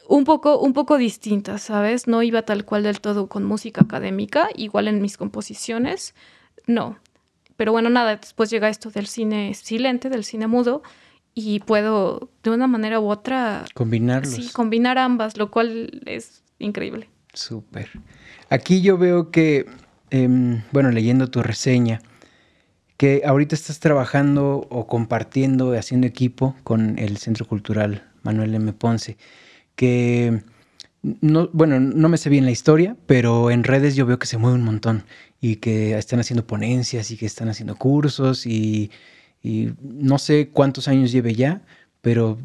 [0.08, 2.06] un poco, un poco distinta, ¿sabes?
[2.06, 6.14] No iba tal cual del todo con música académica, igual en mis composiciones,
[6.66, 6.98] no.
[7.56, 10.82] Pero bueno, nada, después llega esto del cine silente, del cine mudo,
[11.34, 13.64] y puedo de una manera u otra...
[13.74, 14.34] Combinarlos.
[14.34, 17.08] Sí, combinar ambas, lo cual es increíble.
[17.34, 17.90] Súper.
[18.48, 19.66] Aquí yo veo que,
[20.10, 22.00] em, bueno, leyendo tu reseña,
[22.96, 28.72] que ahorita estás trabajando o compartiendo, haciendo equipo con el Centro Cultural Manuel M.
[28.72, 29.16] Ponce,
[29.74, 30.42] que
[31.20, 34.38] no, bueno, no me sé bien la historia, pero en redes yo veo que se
[34.38, 35.04] mueve un montón
[35.40, 38.90] y que están haciendo ponencias y que están haciendo cursos y,
[39.80, 41.62] no sé cuántos años lleve ya,
[42.00, 42.36] pero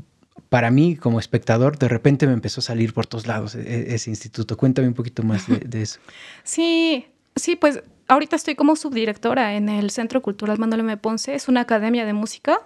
[0.49, 3.95] para mí como espectador de repente me empezó a salir por todos lados e, e,
[3.95, 4.56] ese instituto.
[4.56, 5.99] Cuéntame un poquito más de, de eso.
[6.43, 7.82] Sí, sí, pues
[8.12, 10.97] ahorita estoy como subdirectora en el Centro Cultural Manuel M.
[10.97, 12.59] Ponce, es una academia de música.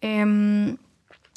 [0.00, 0.78] Em,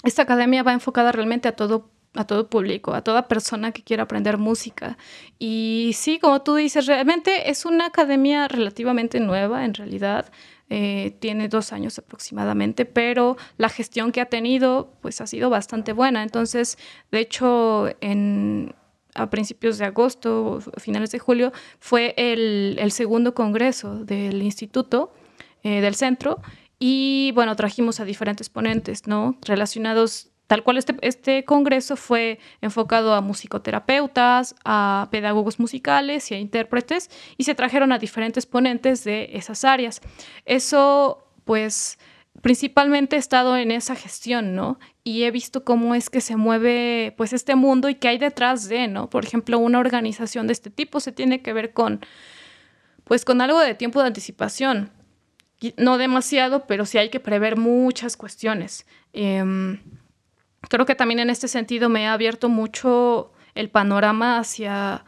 [0.03, 4.03] esta academia va enfocada realmente a todo a todo público, a toda persona que quiera
[4.03, 4.97] aprender música.
[5.37, 10.31] Y sí, como tú dices, realmente es una academia relativamente nueva en realidad.
[10.71, 15.93] Eh, tiene dos años aproximadamente, pero la gestión que ha tenido pues ha sido bastante
[15.93, 16.23] buena.
[16.23, 16.79] Entonces,
[17.11, 18.73] de hecho, en,
[19.19, 25.11] a principios de agosto, finales de julio, fue el, segundo congreso del instituto,
[25.63, 26.39] eh, del centro,
[26.79, 29.37] y bueno, trajimos a diferentes ponentes, ¿no?
[29.41, 36.39] Relacionados, tal cual este, este congreso fue enfocado a musicoterapeutas, a pedagogos musicales y a
[36.39, 39.99] intérpretes, y se trajeron a diferentes ponentes de esas áreas.
[40.45, 41.99] Eso, pues,
[42.41, 44.79] principalmente he estado en esa gestión, ¿no?
[45.09, 48.69] Y he visto cómo es que se mueve pues este mundo y qué hay detrás
[48.69, 49.09] de, ¿no?
[49.09, 52.01] Por ejemplo, una organización de este tipo se tiene que ver con
[53.05, 54.91] pues con algo de tiempo de anticipación.
[55.77, 58.85] No demasiado, pero sí hay que prever muchas cuestiones.
[59.11, 59.79] Em,
[60.69, 65.05] creo que también en este sentido me ha abierto mucho el panorama hacia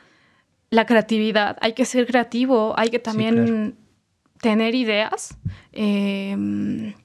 [0.72, 1.60] la creatividad.
[1.62, 3.78] Hay que ser creativo, hay que también
[4.42, 5.38] tener ideas.
[5.74, 6.96] Eh,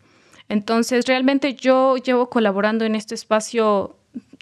[0.48, 3.96] entonces, realmente yo llevo colaborando en este espacio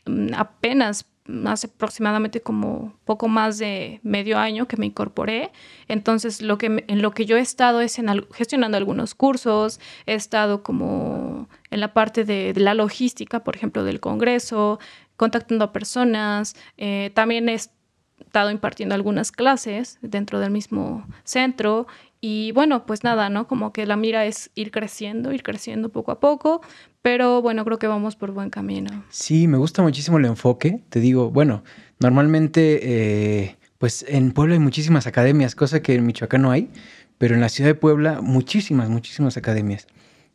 [0.07, 1.07] mm, apenas
[1.46, 5.52] hace aproximadamente como poco más de medio año que me incorporé.
[5.88, 10.14] Entonces, lo que, en lo que yo he estado es en, gestionando algunos cursos, he
[10.14, 14.78] estado como en la parte de, la logística, por ejemplo, del Congreso,
[15.16, 16.57] contactando a personas.
[16.76, 21.86] Eh, también he estado impartiendo algunas clases dentro del mismo centro
[22.27, 23.47] y bueno, pues nada, ¿no?
[23.47, 26.62] Como que la mira es ir creciendo, ir creciendo poco a poco,
[27.03, 29.05] pero bueno, creo que vamos por buen camino.
[29.11, 30.81] Sí, me gusta muchísimo el enfoque.
[30.89, 31.64] Te digo, bueno,
[32.01, 36.70] normalmente, eh, pues en Puebla hay muchísimas academias, cosa que en Michoacán no hay,
[37.18, 39.87] pero en la ciudad de Puebla muchísimas, muchísimas academias.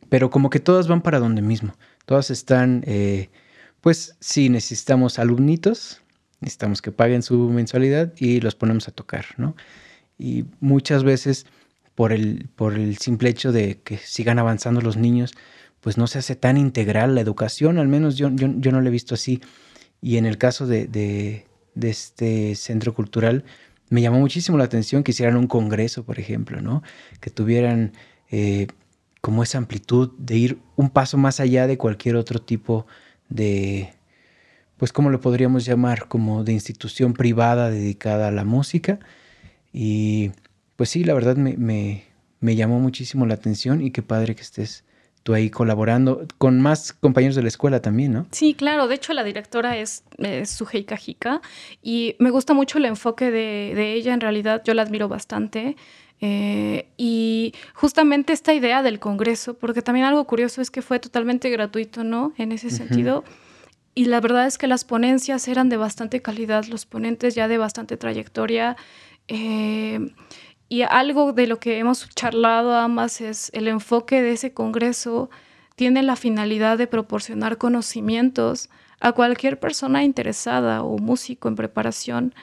[0.08, 1.74] Pero como que todas van para donde mismo.
[2.06, 3.30] Todas están, eh,
[3.80, 6.02] pues sí, necesitamos alumnitos,
[6.38, 9.56] necesitamos que paguen su mensualidad y los ponemos a tocar, ¿no?
[10.18, 11.46] Y muchas veces
[12.00, 15.34] por el, por el simple hecho de que sigan avanzando los niños,
[15.82, 18.90] pues no se hace tan integral la educación, al menos yo, yo, no lo he
[18.90, 19.42] visto así.
[20.00, 21.44] Y en el caso de, de,
[21.82, 23.44] este centro cultural,
[23.90, 26.82] me llamó muchísimo la atención que hicieran un congreso, por ejemplo, ¿no?
[27.20, 27.92] Que tuvieran
[28.30, 28.68] eh,
[29.20, 32.86] como esa amplitud de ir un paso más allá de cualquier otro tipo
[33.28, 33.92] de,
[34.78, 36.08] pues, ¿cómo lo podríamos llamar?
[36.08, 39.00] Como de institución privada dedicada a la música.
[39.70, 40.32] Y
[40.80, 42.06] pues sí, la verdad me,
[42.40, 44.82] llamó muchísimo la atención y qué padre que estés
[45.22, 48.26] tú ahí colaborando con más compañeros de la escuela también, ¿no?
[48.30, 48.88] Sí, claro.
[48.88, 51.42] De hecho, la directora es, es Sujei Kajika
[51.82, 54.14] y me gusta mucho el enfoque de, ella.
[54.14, 55.76] En realidad, yo la admiro bastante.
[56.22, 61.50] Eh, y justamente esta idea del Congreso, porque también algo curioso es que fue totalmente
[61.50, 62.32] gratuito, ¿no?
[62.38, 63.22] En ese sentido.
[63.94, 67.58] Y la verdad es que las ponencias eran de bastante calidad, los ponentes ya de
[67.58, 68.78] bastante trayectoria.
[69.28, 70.00] Eh,
[70.70, 75.28] y algo de lo que hemos charlado ambas es el enfoque de ese Congreso
[75.74, 82.34] tiene la finalidad de proporcionar conocimientos a cualquier persona interesada o músico en preparación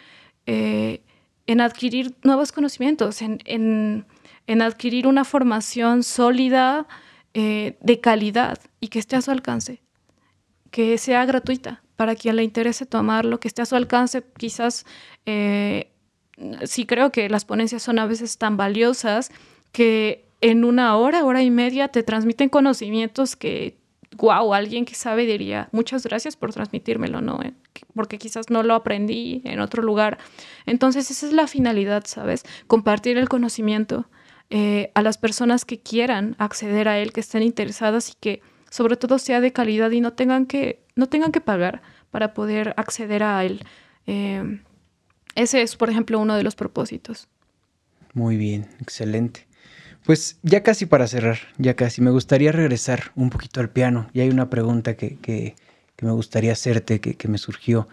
[0.46, 1.02] eh,
[1.46, 4.06] en adquirir nuevos conocimientos, en,
[4.62, 6.86] adquirir una formación sólida
[7.34, 9.82] eh, de calidad y que esté a su alcance,
[10.70, 14.86] que sea gratuita para quien le interese tomarlo, que esté a su alcance quizás
[15.26, 15.92] eh,
[16.66, 19.32] sí creo que las ponencias son a veces tan valiosas
[19.72, 23.78] que en una hora, hora y media te transmiten conocimientos que,
[24.18, 27.42] wow, alguien que sabe diría, muchas gracias por transmitírmelo, ¿no?
[27.42, 27.54] Eh,
[27.96, 30.20] porque quizás no lo aprendí en otro lugar.
[30.66, 32.44] Entonces, esa es la finalidad, ¿sabes?
[32.68, 34.08] Compartir el conocimiento
[34.50, 38.96] eh, a las personas que quieran acceder a él, que estén interesadas y que sobre
[38.96, 41.82] todo sea de calidad y no tengan que, no tengan que pagar
[42.12, 43.64] para poder acceder a él.
[44.06, 44.62] Eh,
[45.38, 47.28] ese es, por ejemplo, uno de los propósitos.
[48.14, 49.46] Muy bien, excelente.
[50.04, 54.10] Pues ya casi para cerrar, ya casi, me gustaría regresar un poquito al piano.
[54.14, 55.56] Y hay una pregunta que,
[56.02, 57.88] me gustaría hacerte, que, me surgió.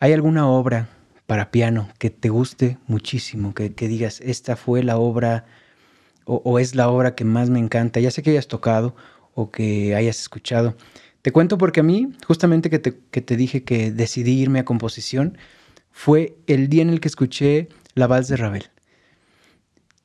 [0.00, 0.88] ¿Hay alguna obra
[1.26, 5.44] para piano que te guste muchísimo, que, digas, esta fue la obra
[6.24, 8.00] o, es la obra que más me encanta?
[8.00, 8.96] Ya sé que hayas tocado
[9.34, 10.74] o que hayas escuchado.
[11.22, 14.64] Te cuento porque a mí, justamente que te, que te dije que decidí irme a
[14.64, 15.38] composición,
[15.96, 18.64] fue el día en el que escuché La Vals de Ravel.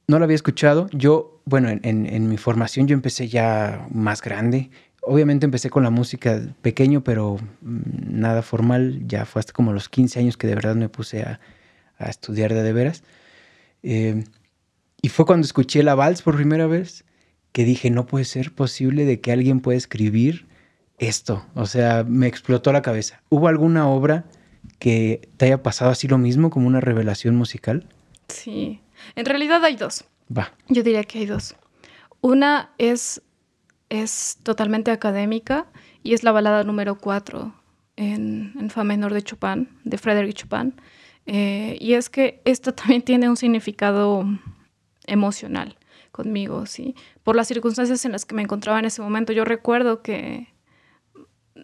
[0.07, 0.87] No la había escuchado.
[0.93, 4.71] Yo, bueno, en, mi formación yo empecé ya más grande.
[5.01, 9.05] Obviamente empecé con la música pequeño, pero mm, nada formal.
[9.05, 11.41] Ya fue hasta como los 15 años que de verdad me puse a,
[11.99, 13.03] estudiar de de veras.
[13.83, 14.23] Eh,
[15.01, 17.03] Y fue cuando escuché la vals por primera vez
[17.51, 20.47] que dije, no puede ser posible de que alguien pueda escribir
[20.99, 21.45] esto.
[21.53, 23.21] O sea, me explotó la cabeza.
[23.27, 24.23] ¿Hubo alguna obra
[24.79, 27.87] que te haya pasado así lo mismo, como una revelación musical?
[28.27, 28.81] Sí,
[29.15, 30.05] en realidad hay dos.
[30.35, 30.53] Va.
[30.67, 31.55] Yo diría que hay dos.
[32.21, 33.21] Una es,
[33.89, 35.67] es totalmente académica
[36.03, 37.53] y es la balada número 4
[37.97, 40.73] en, en Fa menor de Chopin, de Frédéric Chopin.
[41.25, 44.25] Eh, y es que esta también tiene un significado
[45.05, 45.77] emocional
[46.11, 46.95] conmigo, ¿sí?
[47.23, 49.33] Por las circunstancias en las que me encontraba en ese momento.
[49.33, 50.50] Yo recuerdo que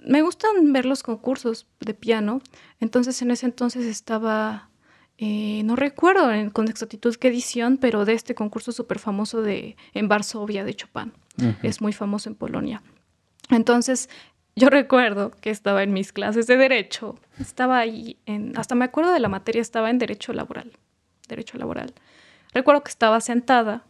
[0.07, 2.41] me gustan ver los concursos de piano,
[2.79, 4.69] entonces en ese entonces estaba,
[5.17, 10.07] eh, no recuerdo con exactitud qué edición, pero de este concurso súper famoso de, en
[10.07, 11.13] Varsovia de Chopin.
[11.61, 12.81] Es muy famoso en Polonia.
[13.51, 14.09] Entonces,
[14.55, 19.11] yo recuerdo que estaba en mis clases de derecho, estaba ahí, en, hasta me acuerdo
[19.11, 20.71] de la materia, estaba en derecho laboral,
[21.27, 21.93] derecho laboral.
[22.53, 23.83] Recuerdo que estaba sentada,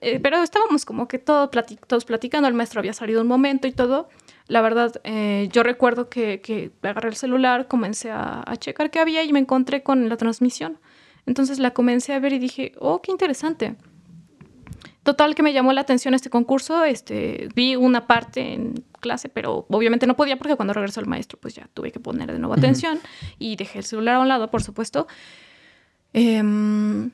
[0.00, 1.50] eh, pero estábamos como que todo
[1.86, 4.08] todos platicando, el maestro había salido un momento y todo.
[4.50, 8.98] La verdad, eh, yo recuerdo que, que, agarré el celular, comencé a, a checar qué
[8.98, 10.80] había y me encontré con la transmisión.
[11.24, 13.76] Entonces la comencé a ver y dije, oh, qué interesante.
[15.04, 19.66] Total que me llamó la atención este concurso, este, vi una parte en clase, pero
[19.70, 22.54] obviamente no podía porque cuando regresó el maestro pues ya tuve que poner de nuevo
[22.54, 22.98] atención
[23.38, 25.06] y dejé el celular a un lado, por supuesto.
[26.12, 27.12] Em,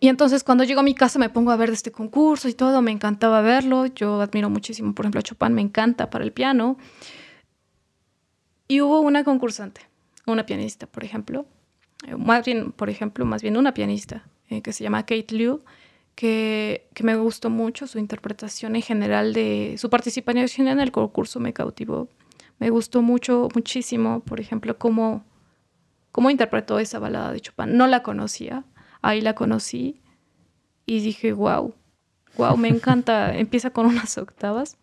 [0.00, 2.80] y entonces cuando llego a mi casa me pongo a ver este concurso y todo,
[2.80, 6.78] me encantaba verlo, yo admiro muchísimo, por ejemplo, a Chopin, me encanta para el piano.
[8.66, 9.82] Y hubo una concursante,
[10.26, 11.44] una pianista, por ejemplo,
[12.06, 15.62] eh, más bien, por ejemplo, más bien una pianista eh, que se llama Kate Liu,
[16.14, 21.52] que, me gustó mucho, su interpretación en general de su participación en el concurso me
[21.52, 22.08] cautivó.
[22.58, 25.24] Me gustó mucho, muchísimo, por ejemplo, cómo,
[26.12, 27.76] cómo interpretó esa balada de Chopin.
[27.76, 28.64] No la conocía,
[29.02, 30.00] ahí la conocí
[30.86, 31.74] y dije, wow,
[32.36, 33.34] wow, me encanta.
[33.38, 34.76] Empieza con unas octavas,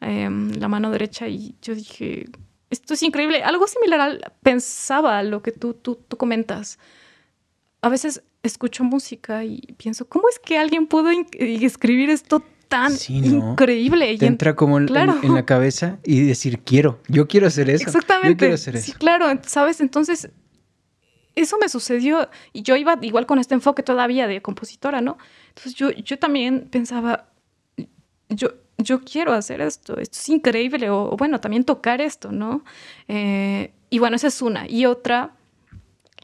[0.00, 2.26] em, la mano derecha, y yo dije,
[2.70, 3.42] esto es increíble.
[3.42, 6.78] Algo similar al, pensaba lo que tú, tú, tú comentas.
[7.80, 14.16] A veces escucho música y pienso, ¿cómo es que alguien pudo escribir esto tan increíble?
[14.18, 17.84] Te entra como en, la cabeza y decir, quiero, yo quiero hacer eso.
[17.84, 18.30] Exactamente.
[18.30, 18.86] Yo quiero hacer eso.
[18.86, 19.80] Sí, claro, ¿sabes?
[19.80, 20.30] Entonces,
[21.40, 25.18] eso me sucedió y yo iba igual con este enfoque todavía de compositora, ¿no?
[25.48, 27.28] Entonces yo, yo también pensaba,
[28.28, 32.64] yo, yo quiero hacer esto, esto es increíble, o, bueno, también tocar esto, ¿no?
[33.08, 34.68] Eh, y bueno, esa es una.
[34.68, 35.34] Y otra,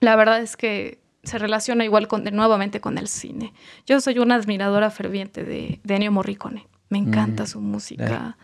[0.01, 3.55] la verdad es que se relaciona igual con, nuevamente con el cine.
[3.87, 6.69] Yo soy una admiradora ferviente de, de Ennio Morricone.
[6.91, 8.37] Me encanta mm, su música.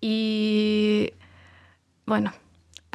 [0.00, 1.12] Y
[2.04, 2.32] bueno,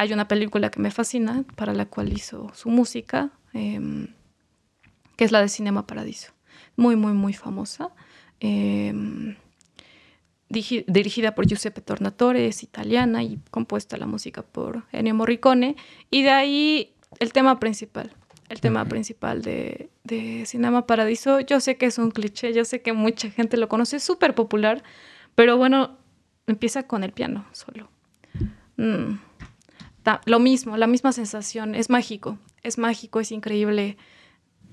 [0.02, 4.08] hay una película que me fascina para la cual hizo su música, em,
[5.16, 6.32] que es la de Cinema Paradiso.
[6.76, 7.92] Muy, muy, muy famosa.
[8.40, 9.36] Em,
[10.50, 15.76] dirigida por Giuseppe Tornatore, es italiana y compuesta la música por Ennio Morricone.
[16.10, 18.12] Y de ahí el tema principal,
[18.50, 19.92] el tema principal de,
[20.48, 21.42] Cinema Paradiso.
[21.42, 24.34] Yo sé que es un cliché, yo sé que mucha gente lo conoce, es súper
[24.34, 24.82] popular,
[25.36, 26.00] pero bueno,
[26.48, 27.92] empieza con el piano solo.
[28.78, 29.31] Mm.
[30.26, 33.98] Lo mismo, la misma sensación, es mágico, es mágico, es increíble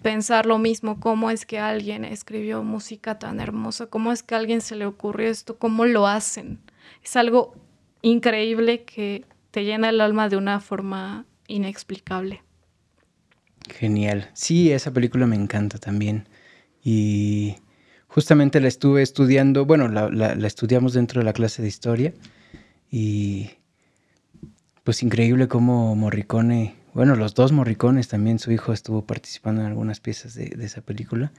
[0.02, 4.38] pensar lo mismo, cómo es que alguien escribió música tan hermosa, cómo es que a
[4.38, 6.60] alguien se le ocurrió esto, cómo lo hacen.
[7.02, 7.54] Es algo
[8.02, 12.42] increíble que te llena el alma de una forma inexplicable.
[13.68, 14.30] Genial.
[14.34, 16.28] Sí, esa película me encanta también.
[16.82, 17.56] Y
[18.06, 22.14] justamente la estuve estudiando, bueno, la, estudiamos dentro de la clase de historia.
[22.90, 23.50] Y
[24.88, 30.00] pues increíble cómo Morricone, bueno, los dos Morricones, también su hijo estuvo participando en algunas
[30.00, 31.30] piezas de, esa película,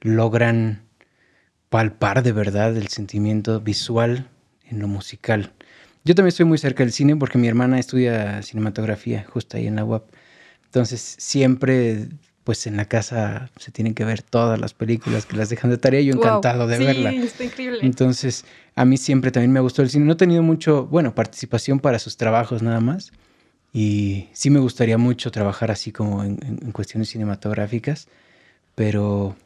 [0.00, 0.82] logran
[1.68, 4.28] palpar de verdad el sentimiento visual
[4.64, 5.52] en lo musical.
[6.02, 9.76] Yo también estoy muy cerca del cine porque mi hermana estudia cinematografía justo ahí en
[9.76, 10.12] la UAP.
[10.64, 12.08] Entonces siempre
[12.44, 15.78] pues en la casa se tienen que ver todas las películas que las dejan de
[15.78, 16.02] tarea.
[16.02, 17.10] Yo encantado de verla.
[17.10, 17.78] Está increíble.
[17.82, 20.04] Entonces, a mí siempre también me gustó el cine.
[20.04, 23.12] No he tenido mucho, bueno, participación para sus trabajos nada más.
[23.72, 26.36] Y sí me gustaría mucho trabajar así como en,
[26.72, 28.08] cuestiones cinematográficas.
[28.74, 29.36] Pero,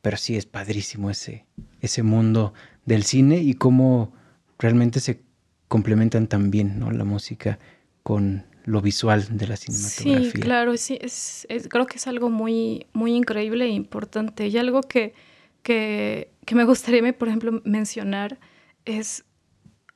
[0.00, 1.44] pero sí es padrísimo ese,
[1.82, 2.54] ese mundo
[2.86, 4.14] del cine y cómo
[4.58, 5.20] realmente se
[5.68, 6.90] complementan también, ¿no?
[6.92, 7.58] La música
[8.02, 10.30] con lo visual de la cinematografía.
[10.30, 14.46] Sí, claro, sí, es, creo que es algo muy, muy increíble e importante.
[14.46, 15.14] Y algo que,
[15.62, 18.38] que, me gustaría, por ejemplo, mencionar
[18.84, 19.24] es,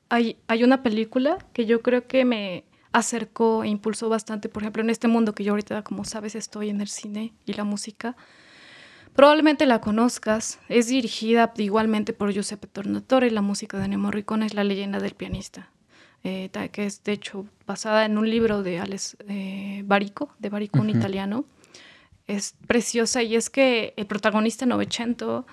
[0.09, 4.83] hay, hay una película que yo creo que me acercó e impulsó bastante, por ejemplo,
[4.83, 8.17] en este mundo que yo ahorita, como sabes, estoy en el cine y la música.
[9.15, 10.59] Probablemente la conozcas.
[10.69, 13.31] Es dirigida igualmente por Giuseppe Tornatore.
[13.31, 15.71] La música de Ennio Morricone es La leyenda del pianista,
[16.27, 20.81] eh, que es de hecho basada en un libro de Alex eh, Barico, de Barico,
[20.81, 21.45] un italiano.
[22.27, 25.47] Es preciosa y es que el protagonista Novecento,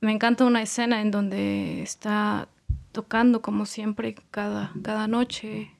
[0.00, 2.48] me encanta una escena en donde está
[2.92, 5.70] tocando como siempre cada, cada noche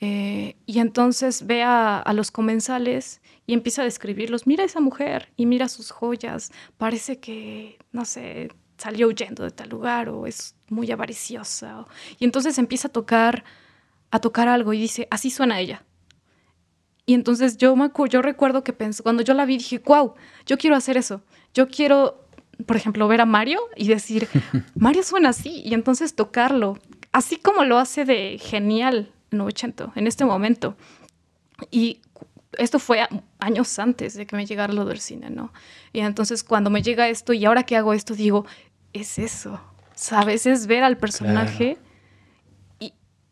[0.00, 4.46] eh, y entonces ve a, a, los comensales y empieza a describirlos.
[4.46, 6.52] Mira a esa mujer y mira sus joyas.
[6.78, 11.84] Parece que, no sé, salió huyendo de tal lugar o es muy avariciosa.
[12.18, 13.44] Y entonces empieza a tocar,
[14.14, 15.82] a tocar algo y dice, así suena ella.
[17.04, 20.14] Y entonces yo, me yo recuerdo que pensé, cuando yo la vi dije, wow,
[20.46, 21.20] yo quiero hacer eso.
[21.52, 22.24] Yo quiero,
[22.64, 24.28] por ejemplo, ver a Mario y decir,
[24.76, 25.62] Mario suena así.
[25.64, 26.78] Y entonces tocarlo,
[27.10, 30.76] así como lo hace de genial 90, en este momento.
[31.72, 32.00] Y
[32.56, 33.04] esto fue
[33.40, 35.52] años antes de que me llegara lo del cine, ¿no?
[35.92, 38.46] Y entonces cuando me llega esto y ahora que hago esto, digo,
[38.92, 39.60] es eso,
[39.96, 40.46] ¿sabes?
[40.46, 41.78] Es ver al personaje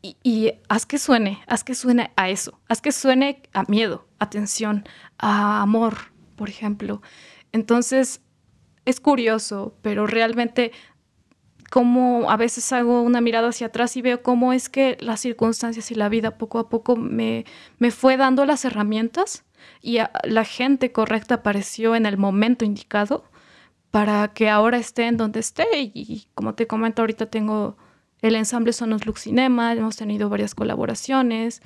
[0.02, 4.28] y, haz que suene, haz que suene a eso, haz que suene a miedo, a
[4.28, 4.84] tensión,
[5.18, 5.96] a amor,
[6.36, 7.02] por ejemplo.
[7.52, 8.20] Entonces,
[8.84, 10.72] es curioso, pero realmente
[11.70, 15.90] cómo a veces hago una mirada hacia atrás y veo cómo es que las circunstancias
[15.90, 17.46] y la vida poco a poco me,
[17.78, 19.44] me fue dando las herramientas
[19.80, 23.24] y la gente correcta apareció en el momento indicado
[23.90, 25.66] para que ahora esté en donde esté.
[25.94, 27.76] Y, como te comento, ahorita tengo
[28.22, 31.60] el ensamble Sonos Lux Cinema, hemos tenido varias colaboraciones.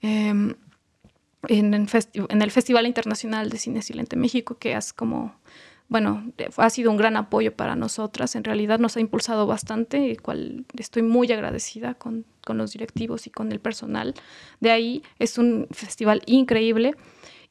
[0.00, 0.54] Em,
[1.48, 5.36] en, en, el Festival Internacional de Cine Silente México, que es como
[5.88, 8.34] bueno, ha sido un gran apoyo para nosotras.
[8.34, 13.30] En realidad nos ha impulsado bastante, el cual estoy muy agradecida con, los directivos y
[13.30, 14.14] con el personal.
[14.60, 16.94] De ahí es un festival increíble.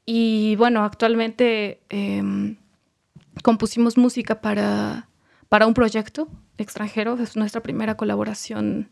[0.05, 2.57] Y bueno, actualmente em,
[3.41, 5.07] compusimos música para,
[5.49, 6.27] para un proyecto
[6.57, 7.17] extranjero.
[7.21, 8.89] Es nuestra primera colaboración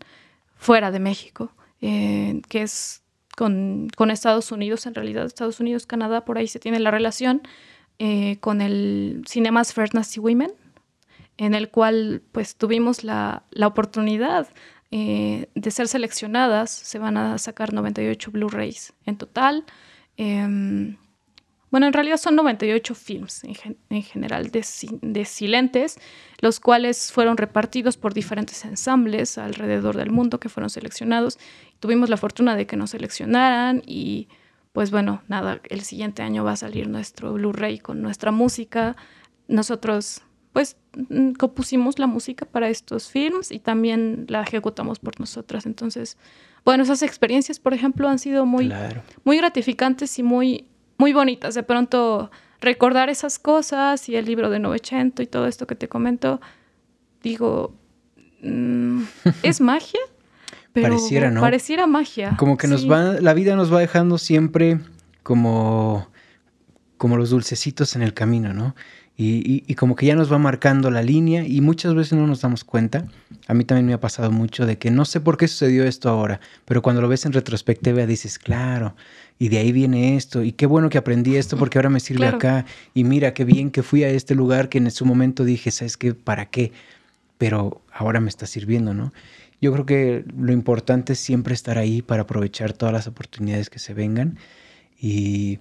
[0.56, 1.52] fuera de México,
[1.82, 3.04] eh, que es
[3.36, 4.86] con, Estados Unidos.
[4.86, 7.42] En realidad, Estados Unidos, Canadá, por ahí se tiene la relación
[8.00, 10.52] eh, con el Cinemas First Nasty Women,
[11.38, 14.48] en el cual pues tuvimos la, la oportunidad
[14.96, 16.70] eh, de ser seleccionadas.
[16.70, 19.66] Se van a sacar 98 Blu-rays en total.
[20.18, 20.98] Em,
[21.74, 24.64] bueno, en realidad son 98 films en, en general de,
[25.02, 25.98] de, silentes,
[26.40, 31.40] los cuales fueron repartidos por diferentes ensambles alrededor del mundo que fueron seleccionados.
[31.80, 34.28] Tuvimos la fortuna de que nos seleccionaran y
[34.72, 38.96] pues bueno, nada, el siguiente año va a salir nuestro Blu-ray con nuestra música.
[39.48, 40.22] Nosotros
[40.52, 40.78] pues
[41.10, 45.66] mm, compusimos la música para estos films y también la ejecutamos por nosotras.
[45.66, 46.20] Entonces,
[46.64, 48.72] bueno, esas experiencias, por ejemplo, han sido muy,
[49.24, 50.68] muy gratificantes y muy,
[50.98, 51.56] muy bonitas.
[51.56, 52.32] De pronto
[52.62, 56.40] recordar esas cosas y el libro de Novecento y todo esto que te comento,
[57.22, 57.76] digo,
[58.42, 59.04] mm,
[59.44, 60.00] ¿es magia?
[60.74, 61.42] pareciera, ¿no?
[61.42, 62.36] Pareciera magia.
[62.38, 64.80] Como que nos va, la vida nos va dejando siempre
[65.22, 66.10] como,
[66.98, 68.76] como los dulcecitos en el camino, ¿no?
[69.16, 72.42] Y, y, como que ya nos va marcando la línea y muchas veces no nos
[72.42, 73.06] damos cuenta.
[73.48, 76.10] A mí también me ha pasado mucho de que no sé por qué sucedió esto
[76.10, 78.96] ahora, pero cuando lo ves en retrospectiva dices, claro,
[79.40, 82.28] y de ahí viene esto, y qué bueno que aprendí esto porque ahora me sirve
[82.28, 85.72] acá, y mira qué bien que fui a este lugar que en su momento dije,
[85.72, 86.14] ¿sabes qué?
[86.14, 86.72] ¿Para qué?
[87.38, 89.12] Pero ahora me está sirviendo, ¿no?
[89.60, 93.80] Yo creo que lo importante es siempre estar ahí para aprovechar todas las oportunidades que
[93.80, 94.38] se vengan
[95.00, 95.60] y,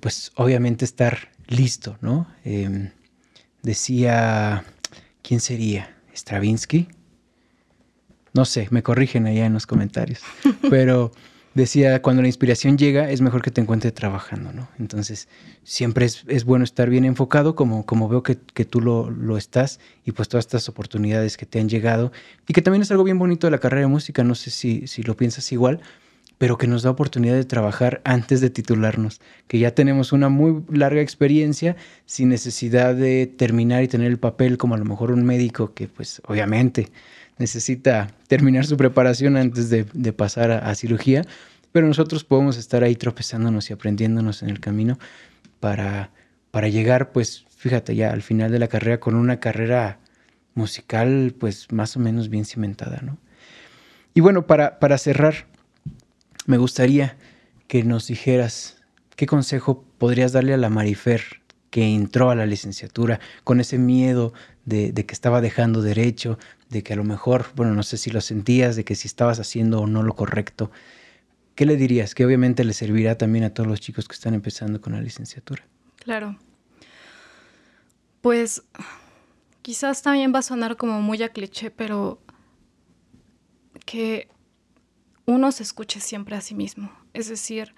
[0.00, 2.26] pues obviamente estar listo, ¿no?
[2.44, 2.90] Em,
[3.62, 4.64] decía,
[5.22, 5.96] ¿quién sería?
[6.14, 6.88] ¿Stravinsky?
[8.34, 10.20] No sé, me corrigen allá en los comentarios,
[10.70, 11.12] pero
[11.62, 14.68] decía, cuando la inspiración llega, es mejor que te encuentres trabajando, ¿no?
[14.78, 15.28] Entonces,
[15.64, 20.12] siempre es, bueno estar bien enfocado, como, como veo que, tú lo, lo, estás, y
[20.12, 22.12] pues todas estas oportunidades que te han llegado,
[22.46, 24.86] y que también es algo bien bonito de la carrera de música, no sé si,
[24.86, 25.80] si lo piensas igual,
[26.38, 30.62] pero que nos da oportunidad de trabajar antes de titularnos, que ya tenemos una muy
[30.70, 35.24] larga experiencia sin necesidad de terminar y tener el papel como a lo mejor un
[35.24, 36.90] médico que pues obviamente
[37.38, 41.24] necesita terminar su preparación antes de, pasar a, cirugía,
[41.72, 44.98] pero nosotros podemos estar ahí tropezándonos y aprendiéndonos en el camino
[45.60, 46.10] para,
[46.50, 50.00] para llegar, pues, fíjate, ya al final de la carrera con una carrera
[50.54, 53.18] musical, pues, más o menos bien cimentada, ¿no?
[54.14, 55.46] Y bueno, para, para cerrar,
[56.46, 57.16] me gustaría
[57.68, 58.82] que nos dijeras
[59.14, 61.22] qué consejo podrías darle a la Marifer
[61.70, 64.32] que entró a la licenciatura con ese miedo
[64.64, 66.38] de, de, que estaba dejando derecho,
[66.70, 69.38] de que a lo mejor, bueno, no sé si lo sentías, de que si estabas
[69.38, 70.70] haciendo o no lo correcto,
[71.58, 72.14] ¿qué le dirías?
[72.14, 75.66] Que obviamente le servirá también a todos los chicos que están empezando con la licenciatura.
[75.96, 76.38] Claro.
[78.20, 78.62] Pues
[79.62, 82.22] quizás también va a sonar como muy a cliché, pero
[83.84, 84.28] que
[85.26, 86.92] uno se escuche siempre a sí mismo.
[87.12, 87.74] Es decir,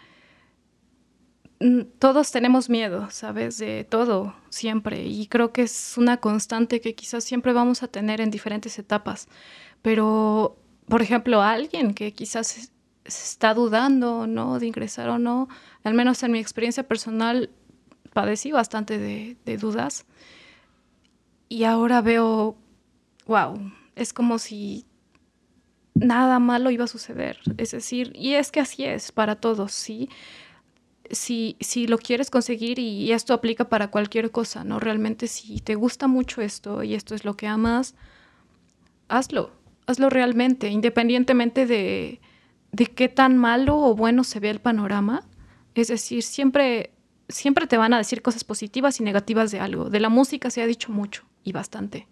[1.99, 3.57] todos tenemos miedo, ¿sabes?
[3.57, 5.07] De todo, siempre.
[5.07, 9.27] Y creo que es una constante que quizás siempre vamos a tener en diferentes etapas.
[9.81, 12.73] Pero, por ejemplo, alguien que quizás
[13.05, 14.59] está dudando, ¿no?
[14.59, 15.49] De ingresar o no,
[15.85, 17.51] al menos en mi experiencia personal,
[18.13, 20.07] padecí bastante de, dudas.
[21.49, 22.57] Y ahora veo,
[23.27, 24.85] wow, es como si
[25.95, 27.39] nada malo iba a suceder.
[27.57, 30.09] Es decir, y es que así es para todos, ¿sí?
[31.11, 34.79] Si, si lo quieres conseguir y, esto aplica para cualquier cosa, ¿no?
[34.79, 37.97] Realmente si te gusta mucho esto y esto es lo que amas,
[39.09, 39.51] hazlo,
[39.87, 42.21] hazlo realmente, independientemente de,
[42.73, 45.25] de qué tan malo o bueno se ve el panorama.
[45.75, 46.93] Es decir, siempre,
[47.29, 49.91] siempre te van a decir cosas positivas y negativas de algo.
[49.91, 52.07] De la música se ha dicho mucho y bastante.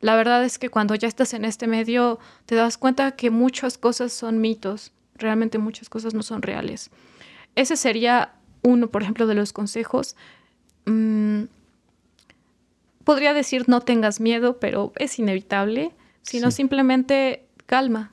[0.00, 3.76] La verdad es que cuando ya estás en este medio te das cuenta que muchas
[3.76, 6.90] cosas son mitos, realmente muchas cosas no son reales.
[7.54, 10.16] Ese sería uno, por ejemplo, de los consejos.
[10.86, 11.44] Mm,
[13.04, 15.92] podría decir no tengas miedo, pero es inevitable,
[16.22, 18.12] sino simplemente calma.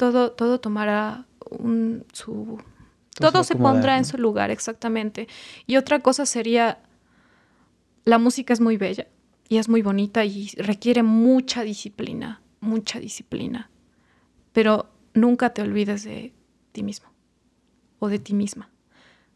[0.00, 2.58] Todo, todo tomará un, su...
[3.18, 5.28] todo se pondrá en su lugar, exactamente.
[5.66, 6.78] Y otra cosa sería,
[8.06, 9.08] la música es muy bella
[9.46, 13.68] y es muy bonita y requiere mucha disciplina, mucha disciplina.
[14.54, 16.32] Pero nunca te olvides de
[16.72, 17.10] ti mismo
[17.98, 18.70] o de ti misma,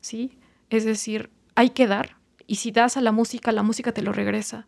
[0.01, 0.39] ¿sí?
[0.71, 4.15] Es decir, hay que dar y si das a la música, la música te lo
[4.15, 4.67] regresa,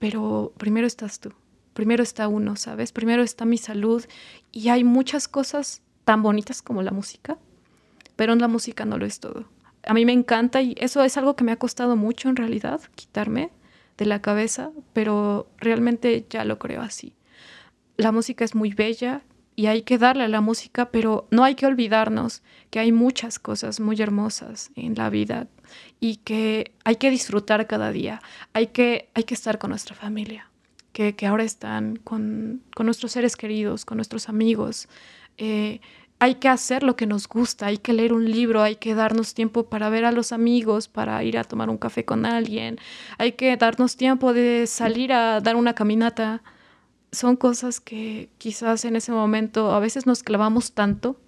[0.00, 1.34] pero primero estás tú,
[1.76, 2.90] primero está uno, ¿sabes?
[2.90, 4.02] Primero está mi salud
[4.50, 7.36] y hay muchas cosas tan bonitas como la música,
[8.16, 9.44] pero la música no lo es todo.
[9.86, 12.80] A mí me encanta y eso es algo que me ha costado mucho en realidad,
[12.94, 13.50] quitarme,
[13.98, 17.14] de la cabeza, pero realmente ya lo creo así.
[17.98, 19.22] La música es muy bella
[19.54, 23.38] y hay que darle a la música, pero no hay que olvidarnos que hay muchas
[23.38, 25.46] cosas muy hermosas en la vida
[26.00, 28.22] y que hay que disfrutar cada día.
[28.54, 30.50] Hay que, hay que estar con nuestra familia,
[30.96, 34.88] que, ahora están con, nuestros seres queridos, con nuestros amigos.
[35.36, 35.80] Eh,
[36.18, 39.34] hay que hacer lo que nos gusta, hay que leer un libro, hay que darnos
[39.34, 42.78] tiempo para ver a los amigos, para ir a tomar un café con alguien,
[43.18, 46.42] hay que darnos tiempo de salir a dar una caminata.
[47.12, 51.20] Son cosas que quizás en ese momento a veces nos clavamos tanto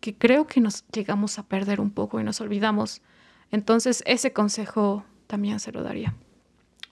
[0.00, 3.02] que creo que nos llegamos a perder un poco y nos olvidamos.
[3.50, 6.14] Entonces ese consejo también se lo daría.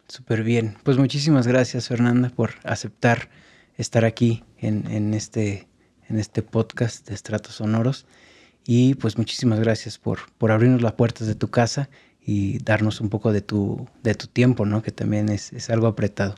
[0.09, 0.77] Súper bien.
[0.83, 3.29] Pues muchísimas gracias Fernanda por aceptar
[3.77, 5.67] estar aquí en, en este
[6.09, 8.07] en este podcast de Estratos Sonoros.
[8.67, 11.91] Y pues muchísimas gracias por, por abrirnos las puertas de tu casa
[12.27, 14.83] y darnos un poco de tu, de tu tiempo, ¿no?
[14.83, 16.35] Que también es, es, algo apretado.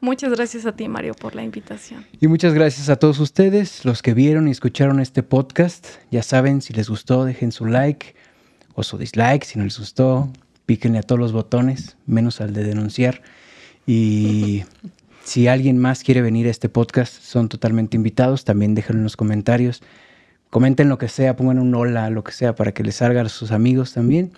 [0.00, 2.06] Muchas gracias a ti, Mario, por la invitación.
[2.20, 5.86] Y muchas gracias a todos ustedes, los que vieron y escucharon este podcast.
[6.12, 8.14] Ya saben, si les gustó, dejen su like
[8.74, 9.44] o su dislike.
[9.44, 10.32] Si no les gustó,
[10.68, 13.22] píquenle a todos los botones, menos al de denunciar.
[13.86, 14.64] Y
[15.28, 18.46] Si alguien más quiere venir a este podcast, son totalmente invitados.
[18.46, 19.82] También déjenlo en los comentarios.
[20.48, 23.28] Comenten lo que sea, pongan un hola, lo que sea, para que les salga a
[23.28, 24.32] sus amigos también.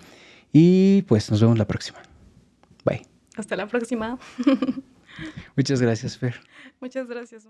[0.53, 2.03] Y pues nos vemos la próxima.
[2.85, 3.07] Bye.
[3.37, 4.19] Hasta la próxima.
[5.57, 6.41] Muchas gracias, Fer.
[6.81, 7.47] Muchas gracias.